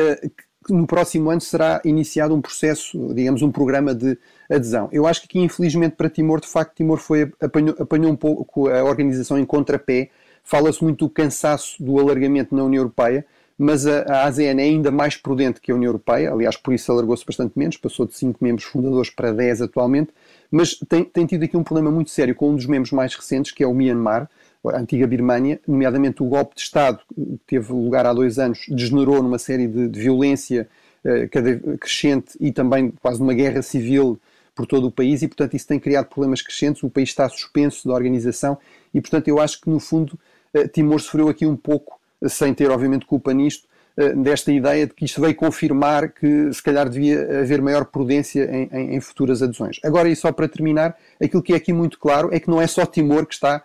no 0.69 0.87
próximo 0.87 1.29
ano 1.29 1.41
será 1.41 1.81
iniciado 1.83 2.33
um 2.33 2.41
processo, 2.41 3.13
digamos, 3.13 3.41
um 3.41 3.51
programa 3.51 3.93
de 3.93 4.17
adesão. 4.49 4.89
Eu 4.91 5.07
acho 5.07 5.21
que 5.21 5.27
aqui, 5.27 5.39
infelizmente, 5.39 5.95
para 5.95 6.09
Timor, 6.09 6.39
de 6.39 6.47
facto, 6.47 6.75
Timor 6.75 6.99
foi, 6.99 7.31
apanhou, 7.41 7.75
apanhou 7.79 8.11
um 8.11 8.15
pouco 8.15 8.69
a 8.69 8.83
organização 8.83 9.37
em 9.37 9.45
contrapé. 9.45 10.09
Fala-se 10.43 10.83
muito 10.83 11.05
do 11.05 11.09
cansaço 11.09 11.81
do 11.81 11.99
alargamento 11.99 12.55
na 12.55 12.63
União 12.63 12.81
Europeia, 12.81 13.25
mas 13.57 13.85
a, 13.87 14.01
a 14.01 14.23
ASEAN 14.25 14.59
é 14.59 14.63
ainda 14.63 14.91
mais 14.91 15.15
prudente 15.15 15.61
que 15.61 15.71
a 15.71 15.75
União 15.75 15.89
Europeia, 15.89 16.31
aliás, 16.31 16.57
por 16.57 16.73
isso 16.73 16.91
alargou-se 16.91 17.25
bastante 17.25 17.57
menos, 17.57 17.77
passou 17.77 18.05
de 18.05 18.15
5 18.15 18.43
membros 18.43 18.65
fundadores 18.65 19.09
para 19.09 19.31
10 19.31 19.61
atualmente, 19.61 20.09
mas 20.51 20.75
tem, 20.87 21.03
tem 21.03 21.25
tido 21.25 21.43
aqui 21.43 21.55
um 21.55 21.63
problema 21.63 21.91
muito 21.91 22.09
sério 22.09 22.35
com 22.35 22.51
um 22.51 22.55
dos 22.55 22.65
membros 22.65 22.91
mais 22.91 23.15
recentes, 23.15 23.51
que 23.51 23.63
é 23.63 23.67
o 23.67 23.73
Myanmar, 23.73 24.29
a 24.69 24.79
antiga 24.79 25.05
Birmânia, 25.05 25.59
nomeadamente 25.67 26.23
o 26.23 26.25
golpe 26.25 26.55
de 26.55 26.61
Estado 26.61 26.99
que 27.13 27.39
teve 27.45 27.73
lugar 27.73 28.05
há 28.05 28.13
dois 28.13 28.39
anos, 28.39 28.65
degenerou 28.69 29.21
numa 29.21 29.37
série 29.37 29.67
de, 29.67 29.89
de 29.89 29.99
violência 29.99 30.67
uh, 31.03 31.29
cada, 31.29 31.59
crescente 31.77 32.37
e 32.39 32.51
também 32.51 32.93
quase 33.01 33.21
uma 33.21 33.33
guerra 33.33 33.61
civil 33.61 34.19
por 34.55 34.65
todo 34.65 34.87
o 34.87 34.91
país 34.91 35.21
e, 35.21 35.27
portanto, 35.27 35.55
isso 35.55 35.67
tem 35.67 35.79
criado 35.79 36.05
problemas 36.05 36.41
crescentes. 36.41 36.83
O 36.83 36.89
país 36.89 37.09
está 37.09 37.27
suspenso 37.27 37.87
da 37.87 37.93
organização 37.93 38.57
e, 38.93 39.01
portanto, 39.01 39.27
eu 39.27 39.39
acho 39.39 39.59
que, 39.59 39.69
no 39.69 39.79
fundo, 39.79 40.17
uh, 40.53 40.67
Timor 40.69 40.99
sofreu 41.01 41.27
aqui 41.27 41.45
um 41.45 41.57
pouco, 41.57 41.99
sem 42.27 42.53
ter, 42.53 42.69
obviamente, 42.69 43.05
culpa 43.05 43.33
nisto, 43.33 43.67
desta 44.15 44.51
ideia 44.51 44.87
de 44.87 44.93
que 44.95 45.05
isto 45.05 45.21
veio 45.21 45.35
confirmar 45.35 46.09
que 46.09 46.51
se 46.51 46.63
calhar 46.63 46.89
devia 46.89 47.41
haver 47.41 47.61
maior 47.61 47.85
prudência 47.85 48.49
em, 48.51 48.67
em, 48.71 48.95
em, 48.95 48.99
futuras 48.99 49.43
adesões. 49.43 49.79
Agora, 49.83 50.09
e 50.09 50.15
só 50.15 50.31
para 50.31 50.47
terminar, 50.47 50.97
aquilo 51.21 51.43
que 51.43 51.53
é 51.53 51.57
aqui 51.57 51.71
muito 51.71 51.99
claro 51.99 52.33
é 52.33 52.39
que 52.39 52.49
não 52.49 52.59
é 52.59 52.65
só 52.65 52.87
Timor 52.87 53.27
que 53.27 53.35
está 53.35 53.63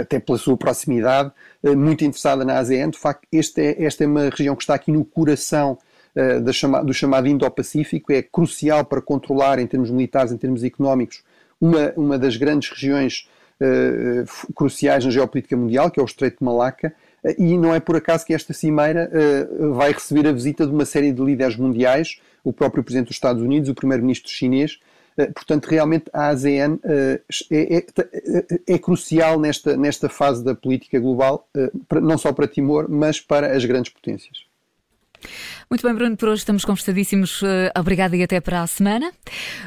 até 0.00 0.20
pela 0.20 0.38
sua 0.38 0.56
proximidade, 0.56 1.32
uh, 1.62 1.76
muito 1.76 2.04
interessada 2.04 2.44
na 2.44 2.58
ASEAN. 2.58 2.90
De 2.90 2.98
facto, 2.98 3.26
este 3.32 3.60
é, 3.60 3.84
esta 3.84 4.04
é 4.04 4.06
uma 4.06 4.28
região 4.28 4.54
que 4.54 4.62
está 4.62 4.74
aqui 4.74 4.92
no 4.92 5.04
coração 5.04 5.78
uh, 6.14 6.52
chama, 6.52 6.84
do 6.84 6.94
chamado 6.94 7.28
Indo-Pacífico, 7.28 8.12
é 8.12 8.22
crucial 8.22 8.84
para 8.84 9.00
controlar, 9.00 9.58
em 9.58 9.66
termos 9.66 9.90
militares, 9.90 10.32
em 10.32 10.36
termos 10.36 10.62
económicos, 10.62 11.22
uma, 11.60 11.92
uma 11.96 12.18
das 12.18 12.36
grandes 12.36 12.70
regiões 12.70 13.28
cruciais 14.54 15.04
na 15.04 15.10
geopolítica 15.10 15.56
mundial, 15.56 15.90
que 15.90 15.98
é 15.98 16.02
o 16.02 16.06
Estreito 16.06 16.38
de 16.38 16.44
Malaca. 16.44 16.94
E 17.36 17.58
não 17.58 17.74
é 17.74 17.80
por 17.80 17.96
acaso 17.96 18.24
que 18.24 18.32
esta 18.32 18.52
cimeira 18.52 19.10
vai 19.72 19.90
receber 19.90 20.28
a 20.28 20.32
visita 20.32 20.64
de 20.64 20.72
uma 20.72 20.84
série 20.84 21.10
de 21.10 21.20
líderes 21.20 21.56
mundiais, 21.56 22.20
o 22.44 22.52
próprio 22.52 22.84
Presidente 22.84 23.08
dos 23.08 23.16
Estados 23.16 23.42
Unidos, 23.42 23.68
o 23.68 23.74
Primeiro-Ministro 23.74 24.30
chinês, 24.30 24.78
eh, 24.78 24.87
portanto, 25.26 25.66
realmente 25.66 26.04
a 26.12 26.28
ASEAN 26.28 26.78
eh, 26.84 27.20
é, 27.50 27.76
é, 27.78 27.84
é, 28.74 28.78
crucial 28.78 29.38
nesta, 29.38 29.76
nesta 29.76 30.08
fase 30.08 30.44
da 30.44 30.54
política 30.54 30.98
global, 30.98 31.48
eh, 31.56 31.70
não 32.00 32.16
só 32.16 32.32
para 32.32 32.46
Timor, 32.46 32.86
mas 32.88 33.20
para 33.20 33.56
as 33.56 33.64
grandes 33.64 33.92
potências. 33.92 34.46
Muito 35.68 35.84
bem, 35.84 35.92
Bruno, 35.92 36.16
por 36.16 36.28
hoje 36.28 36.42
estamos 36.42 36.64
conversadíssimos. 36.64 37.42
Obrigada 37.76 38.16
e 38.16 38.22
até 38.22 38.40
para 38.40 38.62
a 38.62 38.66
semana. 38.68 39.12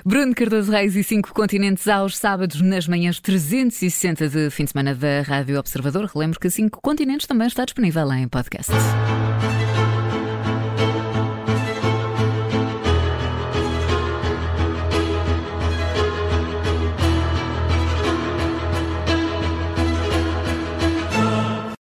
Bruno 0.05 0.33
Cardoso 0.33 0.71
Reis 0.71 0.95
e 0.95 1.03
cinco 1.03 1.33
continentes 1.33 1.89
aos 1.89 2.17
sábados 2.17 2.61
nas 2.61 2.87
manhãs 2.87 3.19
360 3.19 4.29
de 4.29 4.49
fim 4.49 4.63
de 4.63 4.71
semana 4.71 4.95
da 4.95 5.21
Rádio 5.21 5.59
Observador. 5.59 6.09
Relembro 6.13 6.39
que 6.39 6.49
cinco 6.49 6.79
continentes 6.81 7.27
também 7.27 7.47
está 7.47 7.65
disponível 7.65 8.09
em 8.13 8.29
podcast. 8.29 8.71